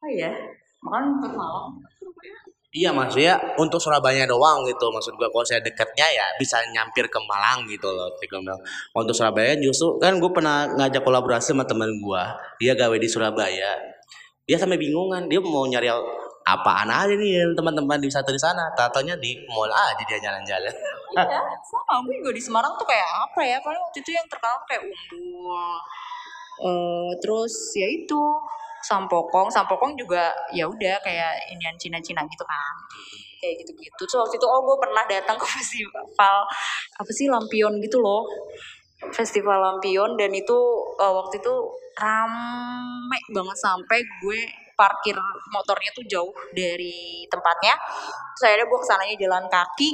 oh 0.02 0.10
iya? 0.10 0.34
Makan 0.82 1.22
malam 1.38 1.78
Iya 2.72 2.88
maksudnya 2.88 3.36
untuk 3.60 3.76
Surabaya 3.76 4.24
doang 4.24 4.64
gitu 4.64 4.88
maksud 4.88 5.12
gua 5.20 5.28
kalau 5.28 5.44
saya 5.44 5.60
dekatnya 5.60 6.08
ya 6.08 6.24
bisa 6.40 6.56
nyampir 6.72 7.04
ke 7.04 7.20
Malang 7.28 7.68
gitu 7.68 7.84
loh. 7.92 8.08
Untuk 8.96 9.12
Surabaya 9.12 9.52
justru 9.60 10.00
kan 10.00 10.16
gue 10.16 10.30
pernah 10.32 10.64
ngajak 10.80 11.04
kolaborasi 11.04 11.52
sama 11.52 11.68
teman 11.68 11.92
gua 12.00 12.32
dia 12.56 12.72
gawe 12.72 12.96
di 12.96 13.04
Surabaya. 13.04 13.76
Dia 14.48 14.56
sampai 14.56 14.80
bingungan 14.80 15.28
dia 15.28 15.36
mau 15.44 15.68
nyari 15.68 15.92
apaan 16.48 16.88
aja 16.88 17.12
nih 17.12 17.52
teman-teman 17.52 18.00
di 18.00 18.08
wisata 18.08 18.32
di 18.32 18.40
sana. 18.40 18.72
Tatanya 18.72 19.20
di 19.20 19.36
mall 19.52 19.68
aja 19.68 20.00
dia 20.08 20.16
jalan-jalan. 20.16 20.72
iya 21.12 21.44
sama 21.60 22.08
gue 22.08 22.24
juga 22.24 22.32
di 22.32 22.40
Semarang 22.40 22.72
tuh 22.80 22.88
kayak 22.88 23.08
apa 23.28 23.40
ya 23.44 23.60
paling 23.60 23.84
waktu 23.84 24.00
itu 24.00 24.16
yang 24.16 24.24
terkenal 24.32 24.56
kayak 24.64 24.80
umbul 24.80 25.60
eh 26.62 27.10
terus 27.20 27.52
ya 27.76 27.84
itu 27.84 28.22
sampokong. 28.82 29.48
Sampokong 29.48 29.94
juga 29.94 30.34
ya 30.50 30.66
udah 30.66 30.98
kayak 31.00 31.32
inian 31.54 31.74
Cina-Cina 31.78 32.22
gitu 32.26 32.44
kan. 32.44 32.74
Kayak 33.38 33.54
gitu-gitu. 33.64 34.02
Terus 34.06 34.18
waktu 34.22 34.36
itu 34.38 34.46
oh 34.46 34.60
gue 34.66 34.76
pernah 34.78 35.04
datang 35.06 35.38
ke 35.38 35.46
festival 35.58 36.36
apa 36.98 37.10
sih 37.10 37.26
lampion 37.30 37.78
gitu 37.80 38.02
loh. 38.02 38.26
Festival 39.10 39.58
lampion 39.58 40.14
dan 40.14 40.30
itu 40.30 40.58
eh, 40.98 41.12
waktu 41.12 41.42
itu 41.42 41.54
rame 41.98 43.20
banget 43.34 43.58
sampai 43.58 43.98
gue 44.22 44.40
parkir 44.72 45.14
motornya 45.52 45.90
tuh 45.94 46.04
jauh 46.06 46.34
dari 46.54 47.26
tempatnya. 47.30 47.74
Terus 48.34 48.42
akhirnya 48.50 48.66
gue 48.66 48.78
ke 48.78 48.86
sananya 48.86 49.16
jalan 49.18 49.44
kaki. 49.46 49.90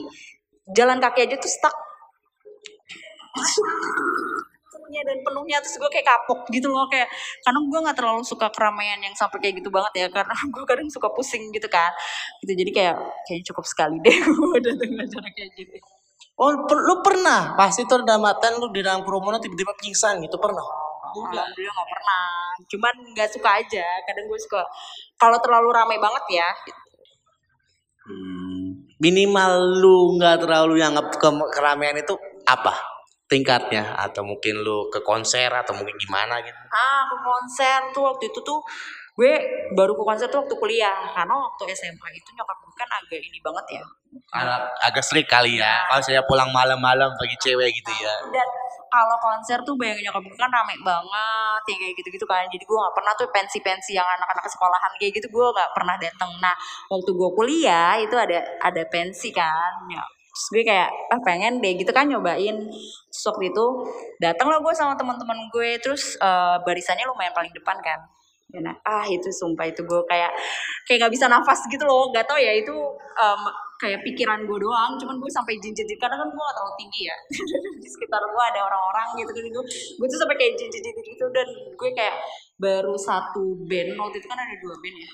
Jalan 0.69 0.99
kaki 1.01 1.25
aja 1.25 1.37
tuh 1.41 1.49
stuck 1.49 1.77
penuhnya 4.89 5.03
dan 5.05 5.19
penuhnya 5.21 5.57
terus 5.61 5.77
gue 5.77 5.91
kayak 5.93 6.09
kapok 6.09 6.41
gitu 6.49 6.73
loh 6.73 6.89
kayak 6.89 7.13
karena 7.45 7.61
gue 7.61 7.79
nggak 7.85 7.97
terlalu 8.01 8.23
suka 8.25 8.49
keramaian 8.49 8.97
yang 9.05 9.13
sampai 9.13 9.37
kayak 9.37 9.61
gitu 9.61 9.69
banget 9.69 9.93
ya 10.01 10.07
karena 10.09 10.33
gue 10.57 10.65
kadang 10.65 10.89
suka 10.89 11.13
pusing 11.13 11.53
gitu 11.53 11.69
kan 11.69 11.93
gitu 12.41 12.57
jadi 12.57 12.71
kayak 12.73 12.97
kayaknya 13.29 13.45
cukup 13.53 13.65
sekali 13.69 14.01
deh 14.01 14.17
gue 14.49 14.59
datang 14.65 14.91
acara 14.97 15.29
kayak 15.37 15.53
gitu 15.61 15.77
Oh, 16.39 16.55
per- 16.71 16.87
lu 16.87 17.03
pernah? 17.03 17.59
Pasti 17.59 17.83
tuh 17.83 17.99
ada 18.07 18.15
matan 18.15 18.63
lu 18.63 18.71
di 18.71 18.79
dalam 18.79 19.03
kerumunan 19.03 19.43
tiba-tiba 19.43 19.75
pingsan 19.75 20.23
gitu 20.23 20.39
pernah? 20.39 20.63
alhamdulillah 21.27 21.75
nggak 21.75 21.91
pernah 21.91 22.25
cuman 22.69 22.95
nggak 23.17 23.29
suka 23.33 23.51
aja 23.65 23.87
kadang 24.07 24.27
gue 24.29 24.41
suka 24.41 24.63
kalau 25.19 25.39
terlalu 25.41 25.69
ramai 25.73 25.99
banget 25.99 26.25
ya 26.43 26.49
gitu. 26.67 26.81
Hmm, 28.09 28.89
minimal 29.03 29.53
lu 29.83 29.97
nggak 30.17 30.47
terlalu 30.47 30.81
yang 30.81 30.95
ke 30.97 31.29
keramaian 31.53 31.97
itu 31.99 32.15
apa 32.49 32.98
tingkatnya? 33.29 33.95
Atau 33.95 34.25
mungkin 34.25 34.65
lu 34.65 34.89
ke 34.89 35.05
konser 35.05 35.53
atau 35.53 35.77
mungkin 35.77 35.95
gimana 36.01 36.41
gitu? 36.43 36.59
Ah 36.73 37.05
ke 37.07 37.17
konser 37.21 37.79
tuh 37.95 38.03
waktu 38.09 38.33
itu 38.33 38.41
tuh 38.43 38.61
gue 39.19 39.35
baru 39.75 39.93
ke 39.99 40.03
konser 40.03 40.27
tuh 40.33 40.43
waktu 40.43 40.55
kuliah. 40.57 41.13
Karena 41.13 41.37
waktu 41.37 41.71
SMA 41.77 42.09
itu 42.17 42.29
nyokap 42.35 42.57
gue 42.65 42.75
kan 42.75 42.91
agak 42.91 43.21
ini 43.21 43.39
banget 43.45 43.79
ya. 43.79 43.85
Karena 44.33 44.57
agak 44.83 45.05
strict 45.05 45.29
kali 45.29 45.61
ya. 45.61 45.85
Kalau 45.87 46.03
saya 46.03 46.25
pulang 46.25 46.51
malam-malam 46.51 47.13
bagi 47.21 47.37
cewek 47.39 47.69
gitu 47.71 47.93
ya. 48.01 48.15
Dan 48.33 48.49
kalau 48.89 49.21
konser 49.21 49.61
tuh 49.63 49.77
bayangin 49.77 50.09
nyokap 50.09 50.25
gue 50.25 50.39
kan 50.41 50.49
rame 50.49 50.75
banget 50.81 51.63
ya 51.69 51.77
kayak 51.77 51.95
gitu-gitu 52.01 52.25
kan. 52.25 52.49
Jadi 52.49 52.65
gue 52.65 52.79
nggak 52.79 52.97
pernah 52.97 53.13
tuh 53.15 53.29
pensi-pensi 53.29 53.93
yang 53.93 54.09
anak-anak 54.09 54.49
sekolahan 54.49 54.93
kayak 54.97 55.13
gitu 55.15 55.29
gue 55.29 55.47
nggak 55.53 55.71
pernah 55.77 55.95
datang 56.01 56.31
nah 56.43 56.55
waktu 56.91 57.11
gue 57.15 57.31
kuliah 57.35 57.99
itu 58.01 58.17
ada 58.19 58.43
ada 58.63 58.83
pensi 58.91 59.31
kan 59.35 59.87
ya 59.91 60.03
terus 60.39 60.55
gue 60.55 60.63
kayak 60.63 60.87
ah 61.11 61.19
pengen 61.27 61.59
deh 61.59 61.75
gitu 61.75 61.91
kan 61.91 62.07
nyobain. 62.07 62.57
Terus 63.11 63.25
waktu 63.27 63.51
itu 63.51 63.67
datang 64.23 64.47
lah 64.55 64.63
gue 64.63 64.71
sama 64.71 64.95
teman-teman 64.95 65.51
gue 65.51 65.83
terus 65.83 66.15
eh, 66.15 66.57
barisannya 66.63 67.11
lumayan 67.11 67.35
paling 67.35 67.51
depan 67.51 67.75
kan. 67.83 67.99
Ya, 68.49 68.65
nah, 68.65 68.73
ah 68.81 69.05
itu 69.05 69.29
sumpah 69.29 69.69
itu 69.69 69.85
gue 69.85 70.01
kayak 70.09 70.33
kayak 70.89 71.05
nggak 71.05 71.13
bisa 71.13 71.27
nafas 71.29 71.61
gitu 71.69 71.85
loh. 71.85 72.09
Gak 72.15 72.25
tau 72.25 72.41
ya 72.41 72.49
itu 72.55 72.73
em, 73.19 73.43
kayak 73.83 74.01
pikiran 74.07 74.47
gue 74.49 74.59
doang. 74.63 74.97
Cuman 74.97 75.21
gue 75.21 75.29
sampai 75.29 75.61
jinjit 75.61 75.85
karena 76.01 76.17
kan 76.17 76.29
gue 76.33 76.41
gak 76.41 76.57
terlalu 76.57 76.75
tinggi 76.81 77.03
ya. 77.13 77.17
Di 77.85 77.89
sekitar 77.93 78.23
gue 78.25 78.45
ada 78.55 78.61
orang-orang 78.65 79.21
gitu 79.21 79.31
gitu. 79.37 79.61
Gue 80.01 80.07
tuh 80.09 80.17
sampai 80.23 80.37
kayak 80.41 80.57
jinjit 80.57 80.81
gitu 80.81 81.27
dan 81.35 81.49
gue 81.77 81.91
kayak 81.93 82.17
baru 82.57 82.97
satu 82.97 83.69
band 83.69 84.01
waktu 84.01 84.17
itu 84.17 84.29
kan 84.33 84.41
ada 84.41 84.55
dua 84.65 84.75
band 84.81 84.97
ya. 84.97 85.11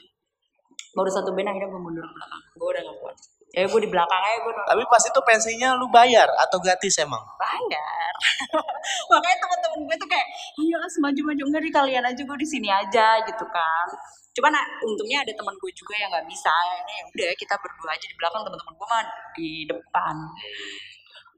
Baru 0.95 1.11
satu 1.11 1.31
band 1.35 1.49
akhirnya 1.51 1.75
gue 1.75 1.81
mundur 1.83 2.07
ke 2.07 2.15
belakang. 2.15 2.43
Gue 2.55 2.69
udah 2.71 2.83
gak 2.87 2.99
kuat 3.03 3.17
ya 3.55 3.65
gue 3.71 3.81
di 3.81 3.91
belakang 3.91 4.23
aja 4.23 4.39
gue 4.43 4.53
nonton. 4.53 4.71
Tapi 4.75 4.83
pas 4.91 5.03
itu 5.03 5.21
pensinya 5.23 5.69
lu 5.79 5.87
bayar 5.89 6.29
atau 6.47 6.59
gratis 6.59 6.99
emang? 7.01 7.23
bayar. 7.39 8.13
Makanya 9.11 9.39
teman-teman 9.39 9.81
gue 9.87 9.97
tuh 9.97 10.09
kayak 10.11 10.27
ayo 10.61 10.77
as 10.83 10.97
maju-maju. 10.99 11.43
Enggak 11.47 11.63
di 11.63 11.73
kalian 11.73 12.05
aja 12.05 12.23
gue 12.27 12.39
di 12.39 12.49
sini 12.49 12.69
aja 12.69 13.23
gitu 13.25 13.45
kan. 13.49 13.89
Cuman 14.35 14.51
nah, 14.51 14.67
untungnya 14.83 15.23
ada 15.23 15.31
teman 15.31 15.55
gue 15.55 15.71
juga 15.71 15.95
yang 15.95 16.11
nggak 16.11 16.27
bisa. 16.27 16.51
Ini 16.83 16.93
ya 16.99 17.05
udah 17.07 17.31
kita 17.39 17.55
berdua 17.63 17.91
aja 17.95 18.07
di 18.11 18.17
belakang 18.19 18.43
teman-teman 18.43 18.75
gue 18.75 18.89
mah 18.91 19.03
di 19.39 19.51
depan. 19.71 20.17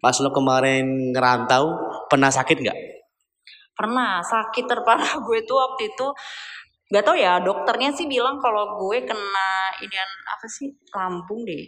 Pas 0.01 0.17
lu 0.21 0.31
kemarin 0.33 1.13
ngerantau, 1.13 1.65
pernah 2.09 2.33
sakit 2.33 2.57
nggak? 2.65 2.79
pernah. 3.77 4.25
Sakit 4.25 4.65
terparah 4.65 5.21
gue 5.29 5.39
tuh 5.45 5.61
waktu 5.61 5.93
itu. 5.93 6.09
Nggak 6.89 7.05
tahu 7.05 7.17
ya 7.19 7.43
dokternya 7.45 7.91
sih 7.93 8.09
bilang 8.09 8.41
kalau 8.41 8.81
gue 8.81 9.05
kena 9.05 9.51
inian 9.85 10.11
apa 10.31 10.47
sih 10.47 10.71
lambung 10.95 11.43
deh 11.43 11.67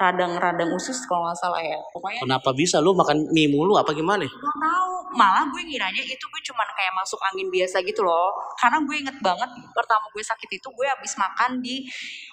radang-radang 0.00 0.70
usus 0.72 1.04
kalau 1.04 1.28
nggak 1.28 1.38
salah 1.38 1.60
ya 1.60 1.76
pokoknya 1.92 2.20
Kenapa 2.24 2.50
bisa 2.56 2.80
lu 2.80 2.96
makan 2.96 3.28
mie 3.34 3.48
mulu 3.50 3.76
apa 3.76 3.92
gimana? 3.92 4.24
Gak 4.24 4.58
tahu, 4.62 4.92
malah 5.16 5.44
gue 5.52 5.62
ngiranya 5.68 6.00
itu 6.00 6.24
gue 6.24 6.42
cuman 6.52 6.68
kayak 6.72 6.92
masuk 6.96 7.20
angin 7.20 7.48
biasa 7.52 7.84
gitu 7.84 8.00
loh. 8.06 8.32
Karena 8.56 8.80
gue 8.84 8.96
inget 8.96 9.16
banget 9.20 9.50
pertama 9.76 10.06
gue 10.14 10.24
sakit 10.24 10.48
itu 10.48 10.68
gue 10.72 10.86
habis 10.88 11.12
makan 11.20 11.60
di 11.60 11.84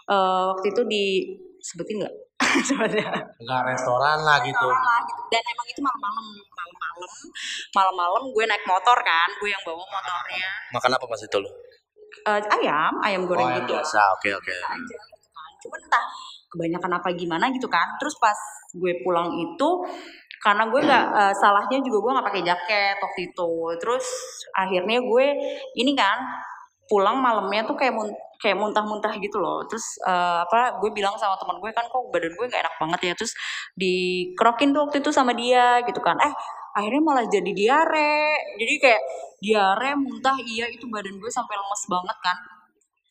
eh, 0.07 0.43
waktu 0.55 0.71
itu 0.71 0.81
di 0.87 1.03
sebutin 1.59 2.05
nggak? 2.05 2.15
Sebenarnya. 2.67 3.11
Enggak 3.35 3.61
restoran 3.67 4.19
lah 4.23 4.37
gitu. 4.41 4.67
Restoran 4.67 4.83
lah 4.85 4.99
gitu. 5.03 5.21
Dan 5.27 5.43
emang 5.43 5.67
itu 5.67 5.79
malam-malam, 5.83 6.25
malam-malam, 6.55 7.11
malam-malam 7.75 8.23
gue 8.31 8.43
naik 8.47 8.65
motor 8.65 8.97
kan, 9.03 9.29
gue 9.37 9.49
yang 9.51 9.63
bawa 9.67 9.83
motornya. 9.83 10.49
Makan 10.71 10.89
apa 10.95 11.05
pas 11.05 11.21
itu 11.21 11.37
lu? 11.37 11.51
Eh, 12.25 12.41
ayam, 12.61 12.93
ayam 13.05 13.21
goreng 13.27 13.47
gitu. 13.63 13.75
biasa. 13.75 14.01
Oke, 14.17 14.33
oke. 14.33 14.53
aja 14.53 14.79
gitu. 14.79 14.95
Cuman 15.67 15.79
entah 15.83 16.05
kebanyakan 16.51 16.91
apa 17.01 17.09
gimana 17.15 17.49
gitu 17.55 17.67
kan. 17.71 17.87
Terus 18.01 18.15
pas 18.21 18.37
gue 18.75 18.93
pulang 19.05 19.33
itu 19.37 19.69
karena 20.39 20.63
gue 20.71 20.81
nggak 20.87 21.05
eh, 21.19 21.33
salahnya 21.35 21.79
juga 21.83 21.97
gue 22.03 22.11
nggak 22.15 22.27
pakai 22.31 22.43
jaket 22.45 22.95
waktu 23.03 23.19
itu. 23.31 23.51
Terus 23.81 24.05
akhirnya 24.55 24.99
gue 25.03 25.25
ini 25.79 25.91
kan 25.97 26.17
pulang 26.89 27.21
malamnya 27.21 27.61
tuh 27.69 27.77
kayak 27.77 27.93
mun- 27.93 28.17
kayak 28.41 28.57
muntah-muntah 28.57 29.13
gitu 29.21 29.37
loh. 29.43 29.61
Terus 29.69 29.85
eh, 30.07 30.39
apa 30.45 30.79
gue 30.81 30.89
bilang 30.95 31.13
sama 31.19 31.35
teman 31.37 31.59
gue 31.61 31.71
kan 31.75 31.85
kok 31.91 32.01
badan 32.13 32.33
gue 32.33 32.45
nggak 32.49 32.61
enak 32.65 32.75
banget 32.81 32.99
ya. 33.11 33.13
Terus 33.19 33.33
dikerokin 33.77 34.69
tuh 34.73 34.81
waktu 34.89 34.97
itu 35.03 35.11
sama 35.13 35.31
dia 35.37 35.81
gitu 35.85 35.99
kan. 36.01 36.17
Eh 36.23 36.33
akhirnya 36.77 37.01
malah 37.03 37.25
jadi 37.27 37.51
diare. 37.51 38.35
Jadi 38.59 38.73
kayak 38.81 39.01
diare, 39.39 39.91
muntah, 39.95 40.35
iya 40.43 40.67
itu 40.67 40.85
badan 40.91 41.15
gue 41.19 41.31
sampai 41.31 41.55
lemes 41.55 41.83
banget 41.87 42.17
kan 42.25 42.37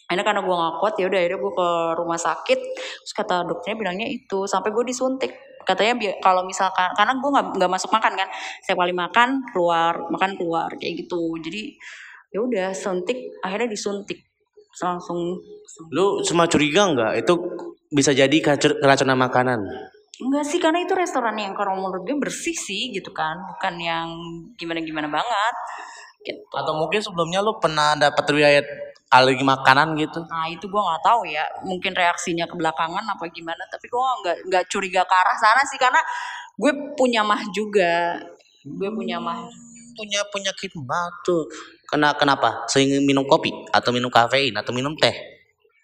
akhirnya 0.09 0.25
karena 0.25 0.41
gue 0.41 0.55
gak 0.57 0.75
kuat 0.81 0.95
ya 0.97 1.05
udah 1.13 1.21
akhirnya 1.21 1.39
gue 1.45 1.53
ke 1.53 1.69
rumah 2.01 2.19
sakit. 2.19 2.59
Terus 3.05 3.13
kata 3.13 3.45
dokternya 3.45 3.77
bilangnya 3.77 4.09
itu 4.09 4.49
sampai 4.49 4.73
gue 4.73 4.85
disuntik. 4.89 5.33
Katanya 5.69 6.01
kalau 6.25 6.49
misalkan 6.49 6.89
karena 6.97 7.13
gue 7.21 7.29
nggak 7.29 7.47
nggak 7.61 7.71
masuk 7.71 7.93
makan 7.93 8.17
kan. 8.17 8.29
Setiap 8.65 8.81
kali 8.81 8.97
makan 8.97 9.29
keluar 9.53 10.01
makan 10.09 10.31
keluar 10.41 10.73
kayak 10.81 11.05
gitu. 11.05 11.37
Jadi 11.45 11.77
ya 12.33 12.41
udah 12.41 12.69
suntik 12.73 13.37
akhirnya 13.45 13.69
disuntik. 13.69 14.25
Langsung 14.81 15.37
Lu 15.93 16.25
cuma 16.25 16.49
curiga 16.49 16.89
nggak? 16.89 17.13
Itu 17.21 17.37
bisa 17.93 18.17
jadi 18.17 18.37
keracunan 18.81 19.21
makanan. 19.21 19.61
enggak 20.19 20.43
sih 20.43 20.59
karena 20.59 20.83
itu 20.83 20.99
restoran 20.99 21.39
yang 21.39 21.55
kalau 21.55 21.79
menurut 21.79 22.03
gue 22.03 22.17
bersih 22.17 22.57
sih 22.57 22.91
gitu 22.97 23.13
kan. 23.13 23.37
Bukan 23.55 23.77
yang 23.77 24.09
gimana 24.57 24.81
gimana 24.81 25.09
banget 25.13 25.55
gitu. 26.25 26.43
Atau 26.57 26.75
mungkin 26.75 26.99
sebelumnya 27.05 27.45
lu 27.45 27.61
pernah 27.61 27.95
dapat 27.95 28.25
riwayat 28.27 28.67
alergi 29.09 29.45
makanan 29.45 29.97
gitu? 29.97 30.21
Nah 30.29 30.49
itu 30.53 30.69
gue 30.69 30.83
nggak 30.83 31.03
tahu 31.05 31.25
ya, 31.29 31.45
mungkin 31.65 31.97
reaksinya 31.97 32.45
ke 32.45 32.55
belakangan 32.57 33.05
apa 33.05 33.25
gimana. 33.33 33.65
Tapi 33.69 33.89
gue 33.89 34.01
nggak 34.25 34.37
nggak 34.53 34.65
curiga 34.69 35.03
ke 35.05 35.15
arah 35.15 35.37
sana 35.41 35.63
sih 35.65 35.81
karena 35.81 36.01
gue 36.59 36.73
punya 36.97 37.25
mah 37.25 37.41
juga, 37.53 38.21
gue 38.65 38.91
punya 38.93 39.17
mah. 39.21 39.49
Punya 39.99 40.23
penyakit 40.31 40.71
mah 40.79 41.11
tuh. 41.27 41.51
Kena 41.89 42.15
kenapa? 42.15 42.69
Sering 42.71 43.03
minum 43.03 43.27
kopi 43.27 43.51
atau 43.75 43.91
minum 43.91 44.13
kafein 44.13 44.55
atau 44.55 44.71
minum 44.71 44.95
teh? 44.95 45.38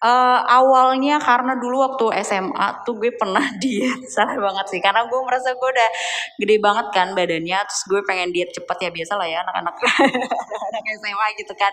Eh, 0.05 0.41
awalnya 0.53 1.17
karena 1.17 1.57
dulu 1.57 1.81
waktu 1.81 2.21
SMA 2.21 2.85
tuh 2.85 2.93
gue 3.01 3.17
pernah 3.17 3.41
diet. 3.63 4.05
Salah 4.05 4.37
banget 4.37 4.77
sih 4.77 4.81
karena 4.85 5.09
gue 5.09 5.21
merasa 5.25 5.57
gue 5.57 5.65
udah 5.65 5.91
gede 6.37 6.57
banget 6.61 6.87
kan 6.93 7.17
badannya 7.17 7.57
terus 7.65 7.83
gue 7.89 8.05
pengen 8.05 8.29
diet 8.29 8.53
cepet 8.53 8.85
ya 8.85 8.91
biasa 8.93 9.17
lah 9.17 9.25
ya 9.25 9.41
anak-anak 9.41 9.73
anak 10.69 10.85
SMA 11.01 11.27
gitu 11.41 11.57
kan. 11.57 11.73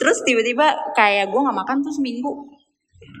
Terus 0.00 0.24
tiba-tiba 0.24 0.64
kayak 0.96 1.28
gue 1.28 1.40
nggak 1.44 1.58
makan 1.60 1.84
tuh 1.84 1.92
seminggu. 1.92 2.56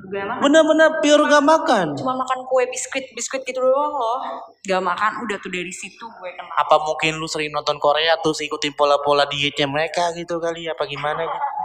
Gue 0.08 0.24
makan. 0.24 0.40
Bener-bener 0.40 0.96
pure 1.04 1.28
gak 1.28 1.44
makan. 1.44 1.86
cuma 2.00 2.16
makan 2.16 2.40
kue 2.48 2.64
biskuit 2.72 3.04
biskuit 3.12 3.44
gitu 3.44 3.60
doang 3.60 3.92
loh. 3.92 4.48
Gak 4.64 4.80
makan 4.80 5.28
udah 5.28 5.36
tuh 5.44 5.52
dari 5.52 5.68
situ 5.68 6.08
gue 6.08 6.30
kena. 6.32 6.48
Apa 6.56 6.80
mungkin 6.80 7.20
lu 7.20 7.28
sering 7.28 7.52
nonton 7.52 7.76
Korea 7.76 8.16
terus 8.24 8.40
ikutin 8.40 8.72
pola-pola 8.72 9.28
dietnya 9.28 9.68
mereka 9.68 10.08
gitu 10.16 10.40
kali 10.40 10.64
apa 10.72 10.88
gimana 10.88 11.20
gitu? 11.28 11.58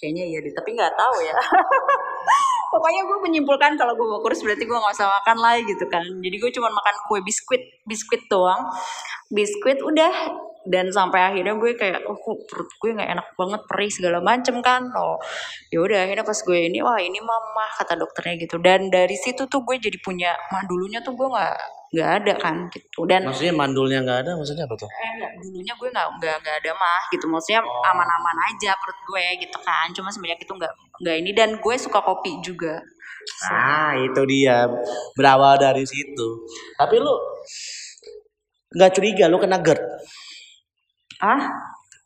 kayaknya 0.00 0.24
iya 0.24 0.38
deh 0.40 0.52
tapi 0.56 0.72
nggak 0.72 0.94
tahu 0.96 1.16
ya 1.20 1.36
pokoknya 2.70 3.02
gue 3.04 3.18
menyimpulkan 3.26 3.74
kalau 3.74 3.98
gue 3.98 4.06
mau 4.06 4.22
kurus 4.22 4.40
berarti 4.46 4.64
gue 4.64 4.78
nggak 4.78 4.94
usah 4.94 5.10
makan 5.10 5.38
lagi 5.42 5.62
gitu 5.66 5.84
kan. 5.90 6.06
Jadi 6.06 6.36
gue 6.38 6.50
cuma 6.54 6.70
makan 6.70 6.94
kue 7.10 7.18
biskuit 7.20 7.62
biskuit 7.84 8.22
doang. 8.30 8.70
Biskuit 9.28 9.82
udah. 9.82 10.48
Dan 10.60 10.92
sampai 10.92 11.24
akhirnya 11.24 11.56
gue 11.56 11.72
kayak 11.72 12.04
oh 12.04 12.20
perut 12.44 12.68
gue 12.68 12.90
nggak 12.92 13.10
enak 13.16 13.26
banget 13.34 13.60
perih 13.66 13.90
segala 13.90 14.18
macem 14.22 14.62
kan. 14.62 14.86
Oh 14.94 15.18
ya 15.74 15.82
udah 15.82 15.98
akhirnya 16.06 16.22
pas 16.22 16.38
gue 16.38 16.58
ini 16.70 16.78
wah 16.84 17.00
ini 17.02 17.18
mama 17.18 17.66
kata 17.74 17.98
dokternya 17.98 18.34
gitu. 18.46 18.56
Dan 18.62 18.88
dari 18.88 19.16
situ 19.18 19.50
tuh 19.50 19.66
gue 19.66 19.76
jadi 19.82 19.98
punya 19.98 20.36
mah 20.54 20.62
dulunya 20.70 21.02
tuh 21.02 21.16
gue 21.18 21.26
nggak 21.26 21.79
nggak 21.90 22.10
ada 22.22 22.32
kan 22.38 22.56
gitu. 22.70 23.02
Dan 23.02 23.26
Maksudnya 23.26 23.50
mandulnya 23.50 23.98
nggak 24.06 24.18
ada 24.22 24.30
maksudnya 24.38 24.62
apa 24.70 24.78
tuh? 24.78 24.86
eh 24.86 25.10
enggak, 25.18 25.32
dulunya 25.42 25.74
gue 25.74 25.88
nggak 25.90 26.06
nggak 26.22 26.36
nggak 26.38 26.56
ada 26.62 26.72
mah 26.78 27.02
gitu. 27.10 27.26
Maksudnya 27.26 27.60
aman-aman 27.66 28.36
aja 28.46 28.70
perut 28.78 28.98
gue 29.10 29.24
gitu 29.42 29.58
kan. 29.58 29.86
Cuma 29.90 30.08
semenjak 30.14 30.38
itu 30.38 30.52
nggak 30.54 30.72
nggak 31.02 31.16
ini. 31.18 31.30
Dan 31.34 31.58
gue 31.58 31.74
suka 31.74 31.98
kopi 31.98 32.38
juga. 32.46 32.78
Ah 33.50 33.98
itu 33.98 34.22
dia. 34.30 34.70
Berawal 35.18 35.58
dari 35.58 35.82
situ. 35.82 36.28
Tapi 36.78 36.94
lu 37.02 37.14
nggak 38.70 38.90
curiga 38.94 39.26
lu 39.26 39.38
kena 39.42 39.58
GERD? 39.58 39.82
ah 41.20 41.42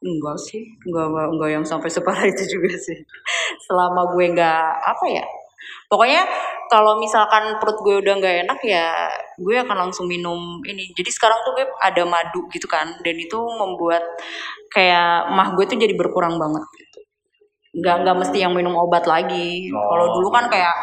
enggak 0.02 0.36
sih. 0.48 0.64
Enggak, 0.88 1.06
enggak 1.12 1.50
yang 1.60 1.64
sampai 1.64 1.92
separah 1.92 2.24
itu 2.26 2.56
juga 2.56 2.72
sih. 2.72 2.98
Selama 3.68 4.10
gue 4.16 4.26
nggak 4.32 4.64
apa 4.80 5.06
ya 5.12 5.24
pokoknya 5.94 6.26
kalau 6.66 6.98
misalkan 6.98 7.62
perut 7.62 7.78
gue 7.86 8.02
udah 8.02 8.14
nggak 8.18 8.36
enak 8.50 8.60
ya 8.66 9.06
gue 9.38 9.54
akan 9.62 9.88
langsung 9.88 10.10
minum 10.10 10.58
ini. 10.66 10.90
Jadi 10.90 11.10
sekarang 11.14 11.38
tuh 11.46 11.54
gue 11.54 11.66
ada 11.78 12.02
madu 12.02 12.50
gitu 12.50 12.66
kan 12.66 12.98
dan 13.06 13.14
itu 13.14 13.38
membuat 13.38 14.02
kayak 14.74 15.30
mah 15.30 15.54
gue 15.54 15.64
tuh 15.70 15.78
jadi 15.78 15.94
berkurang 15.94 16.34
banget 16.34 16.66
gitu. 16.74 16.98
Nggak 17.78 17.96
nggak 18.02 18.16
mesti 18.26 18.38
yang 18.42 18.58
minum 18.58 18.74
obat 18.74 19.06
lagi. 19.06 19.70
Kalau 19.70 20.06
dulu 20.18 20.34
kan 20.34 20.50
kayak 20.50 20.74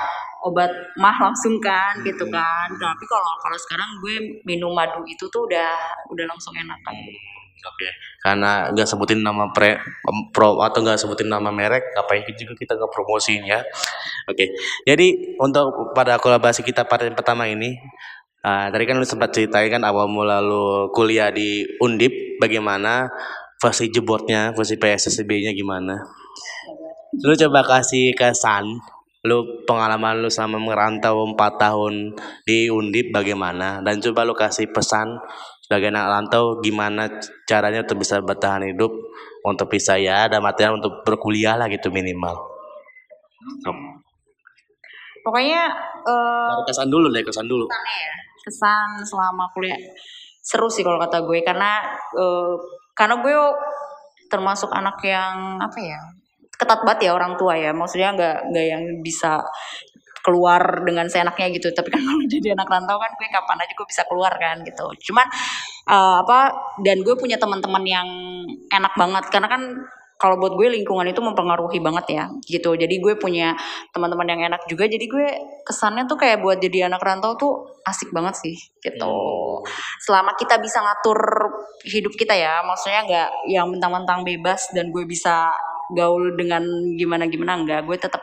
obat 0.48 0.72
mah 0.96 1.18
langsung 1.20 1.60
kan 1.60 2.00
gitu 2.08 2.24
kan. 2.32 2.68
Tapi 2.72 3.04
kalau 3.12 3.32
kalau 3.44 3.58
sekarang 3.60 3.90
gue 4.00 4.16
minum 4.48 4.72
madu 4.72 5.04
itu 5.04 5.28
tuh 5.28 5.44
udah 5.44 5.76
udah 6.08 6.26
langsung 6.32 6.56
enak 6.56 6.80
kan 6.88 6.96
Oke. 7.62 7.90
Karena 8.22 8.70
nggak 8.74 8.88
sebutin 8.90 9.22
nama 9.22 9.50
pre 9.54 9.78
pro 10.34 10.62
atau 10.62 10.80
nggak 10.82 10.98
sebutin 10.98 11.30
nama 11.30 11.54
merek, 11.54 11.94
ngapain 11.94 12.26
juga 12.34 12.54
kita 12.58 12.74
nggak 12.78 12.92
promosinya. 12.92 13.62
Oke. 14.30 14.54
Jadi 14.86 15.38
untuk 15.38 15.94
pada 15.94 16.18
kolaborasi 16.18 16.66
kita 16.66 16.86
pada 16.86 17.06
yang 17.06 17.18
pertama 17.18 17.46
ini, 17.46 17.78
ah, 18.42 18.70
tadi 18.74 18.84
kan 18.90 18.98
lu 18.98 19.06
sempat 19.06 19.34
ceritain 19.34 19.70
kan 19.70 19.82
awal 19.86 20.10
mula 20.10 20.42
lu 20.42 20.90
kuliah 20.94 21.30
di 21.30 21.66
Undip, 21.82 22.42
bagaimana 22.42 23.10
versi 23.62 23.94
jebotnya, 23.94 24.54
versi 24.58 24.76
PSSB-nya 24.78 25.54
gimana? 25.54 26.02
Lu 27.22 27.34
coba 27.38 27.62
kasih 27.62 28.18
kesan 28.18 28.82
lu 29.22 29.46
pengalaman 29.70 30.18
lu 30.18 30.34
sama 30.34 30.58
merantau 30.58 31.22
4 31.30 31.38
tahun 31.62 32.18
di 32.42 32.74
Undip 32.74 33.14
bagaimana 33.14 33.78
dan 33.86 34.02
coba 34.02 34.26
lu 34.26 34.34
kasih 34.34 34.74
pesan 34.74 35.14
sebagai 35.72 35.88
anak 35.88 36.12
rantau 36.12 36.60
gimana 36.60 37.08
caranya 37.48 37.88
untuk 37.88 38.04
bisa 38.04 38.20
bertahan 38.20 38.68
hidup 38.76 38.92
untuk 39.48 39.72
bisa 39.72 39.96
ya 39.96 40.28
ada 40.28 40.44
material 40.44 40.84
untuk 40.84 41.00
berkuliah 41.08 41.56
lah 41.56 41.72
gitu 41.72 41.88
minimal. 41.88 42.36
Pokoknya 45.24 45.72
eh 46.04 46.50
Dari 46.52 46.64
kesan 46.68 46.92
dulu 46.92 47.08
deh 47.08 47.24
kesan 47.24 47.48
dulu. 47.48 47.72
ya 47.72 48.14
kesan 48.44 49.00
selama 49.08 49.48
kuliah 49.56 49.80
seru 50.44 50.68
sih 50.68 50.84
kalau 50.84 51.00
kata 51.00 51.24
gue 51.24 51.40
karena 51.40 51.80
eh, 52.20 52.54
karena 52.92 53.16
gue 53.24 53.32
termasuk 54.28 54.68
anak 54.76 55.00
yang 55.08 55.56
apa 55.56 55.80
ya 55.80 56.00
ketat 56.60 56.84
banget 56.84 57.08
ya 57.08 57.12
orang 57.16 57.40
tua 57.40 57.56
ya 57.56 57.72
maksudnya 57.72 58.12
nggak 58.12 58.36
nggak 58.52 58.66
yang 58.66 58.84
bisa 59.06 59.40
keluar 60.22 60.86
dengan 60.86 61.10
seenaknya 61.10 61.52
gitu. 61.54 61.74
Tapi 61.74 61.90
kan 61.90 62.02
kalau 62.08 62.24
jadi 62.26 62.54
anak 62.58 62.70
rantau 62.70 62.98
kan 62.98 63.12
gue 63.18 63.28
kapan 63.30 63.58
aja 63.62 63.74
gue 63.74 63.88
bisa 63.90 64.04
keluar 64.08 64.34
kan 64.38 64.62
gitu. 64.66 64.86
Cuman 65.12 65.28
eh, 65.90 66.16
apa 66.24 66.40
dan 66.86 67.02
gue 67.02 67.16
punya 67.18 67.38
teman-teman 67.42 67.84
yang 67.86 68.08
enak 68.70 68.94
banget. 68.98 69.26
Karena 69.30 69.50
kan 69.50 69.62
kalau 70.22 70.38
buat 70.38 70.54
gue 70.54 70.70
lingkungan 70.78 71.10
itu 71.10 71.18
mempengaruhi 71.18 71.82
banget 71.82 72.06
ya 72.14 72.26
gitu. 72.46 72.78
Jadi 72.78 73.02
gue 73.02 73.18
punya 73.18 73.58
teman-teman 73.90 74.30
yang 74.30 74.54
enak 74.54 74.70
juga. 74.70 74.86
Jadi 74.86 75.10
gue 75.10 75.28
kesannya 75.66 76.06
tuh 76.06 76.22
kayak 76.22 76.46
buat 76.46 76.62
jadi 76.62 76.86
anak 76.86 77.02
rantau 77.02 77.34
tuh 77.42 77.82
asik 77.90 78.14
banget 78.14 78.38
sih 78.38 78.54
gitu. 78.86 79.18
Selama 80.06 80.38
kita 80.38 80.62
bisa 80.62 80.78
ngatur 80.86 81.18
hidup 81.90 82.14
kita 82.14 82.38
ya 82.38 82.62
maksudnya 82.62 83.02
nggak 83.10 83.30
yang 83.50 83.66
mentang-mentang 83.74 84.22
bebas 84.22 84.70
dan 84.78 84.94
gue 84.94 85.02
bisa 85.10 85.50
gaul 85.98 86.38
dengan 86.38 86.64
gimana 86.96 87.28
gimana 87.28 87.58
enggak 87.58 87.84
gue 87.84 87.98
tetap 88.00 88.22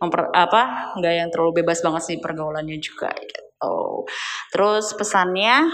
memper 0.00 0.32
apa 0.32 0.94
nggak 0.96 1.14
yang 1.14 1.28
terlalu 1.28 1.62
bebas 1.62 1.84
banget 1.84 2.02
sih 2.04 2.16
pergaulannya 2.22 2.78
juga 2.80 3.12
gitu. 3.16 3.44
Terus 4.52 4.96
pesannya 4.96 5.68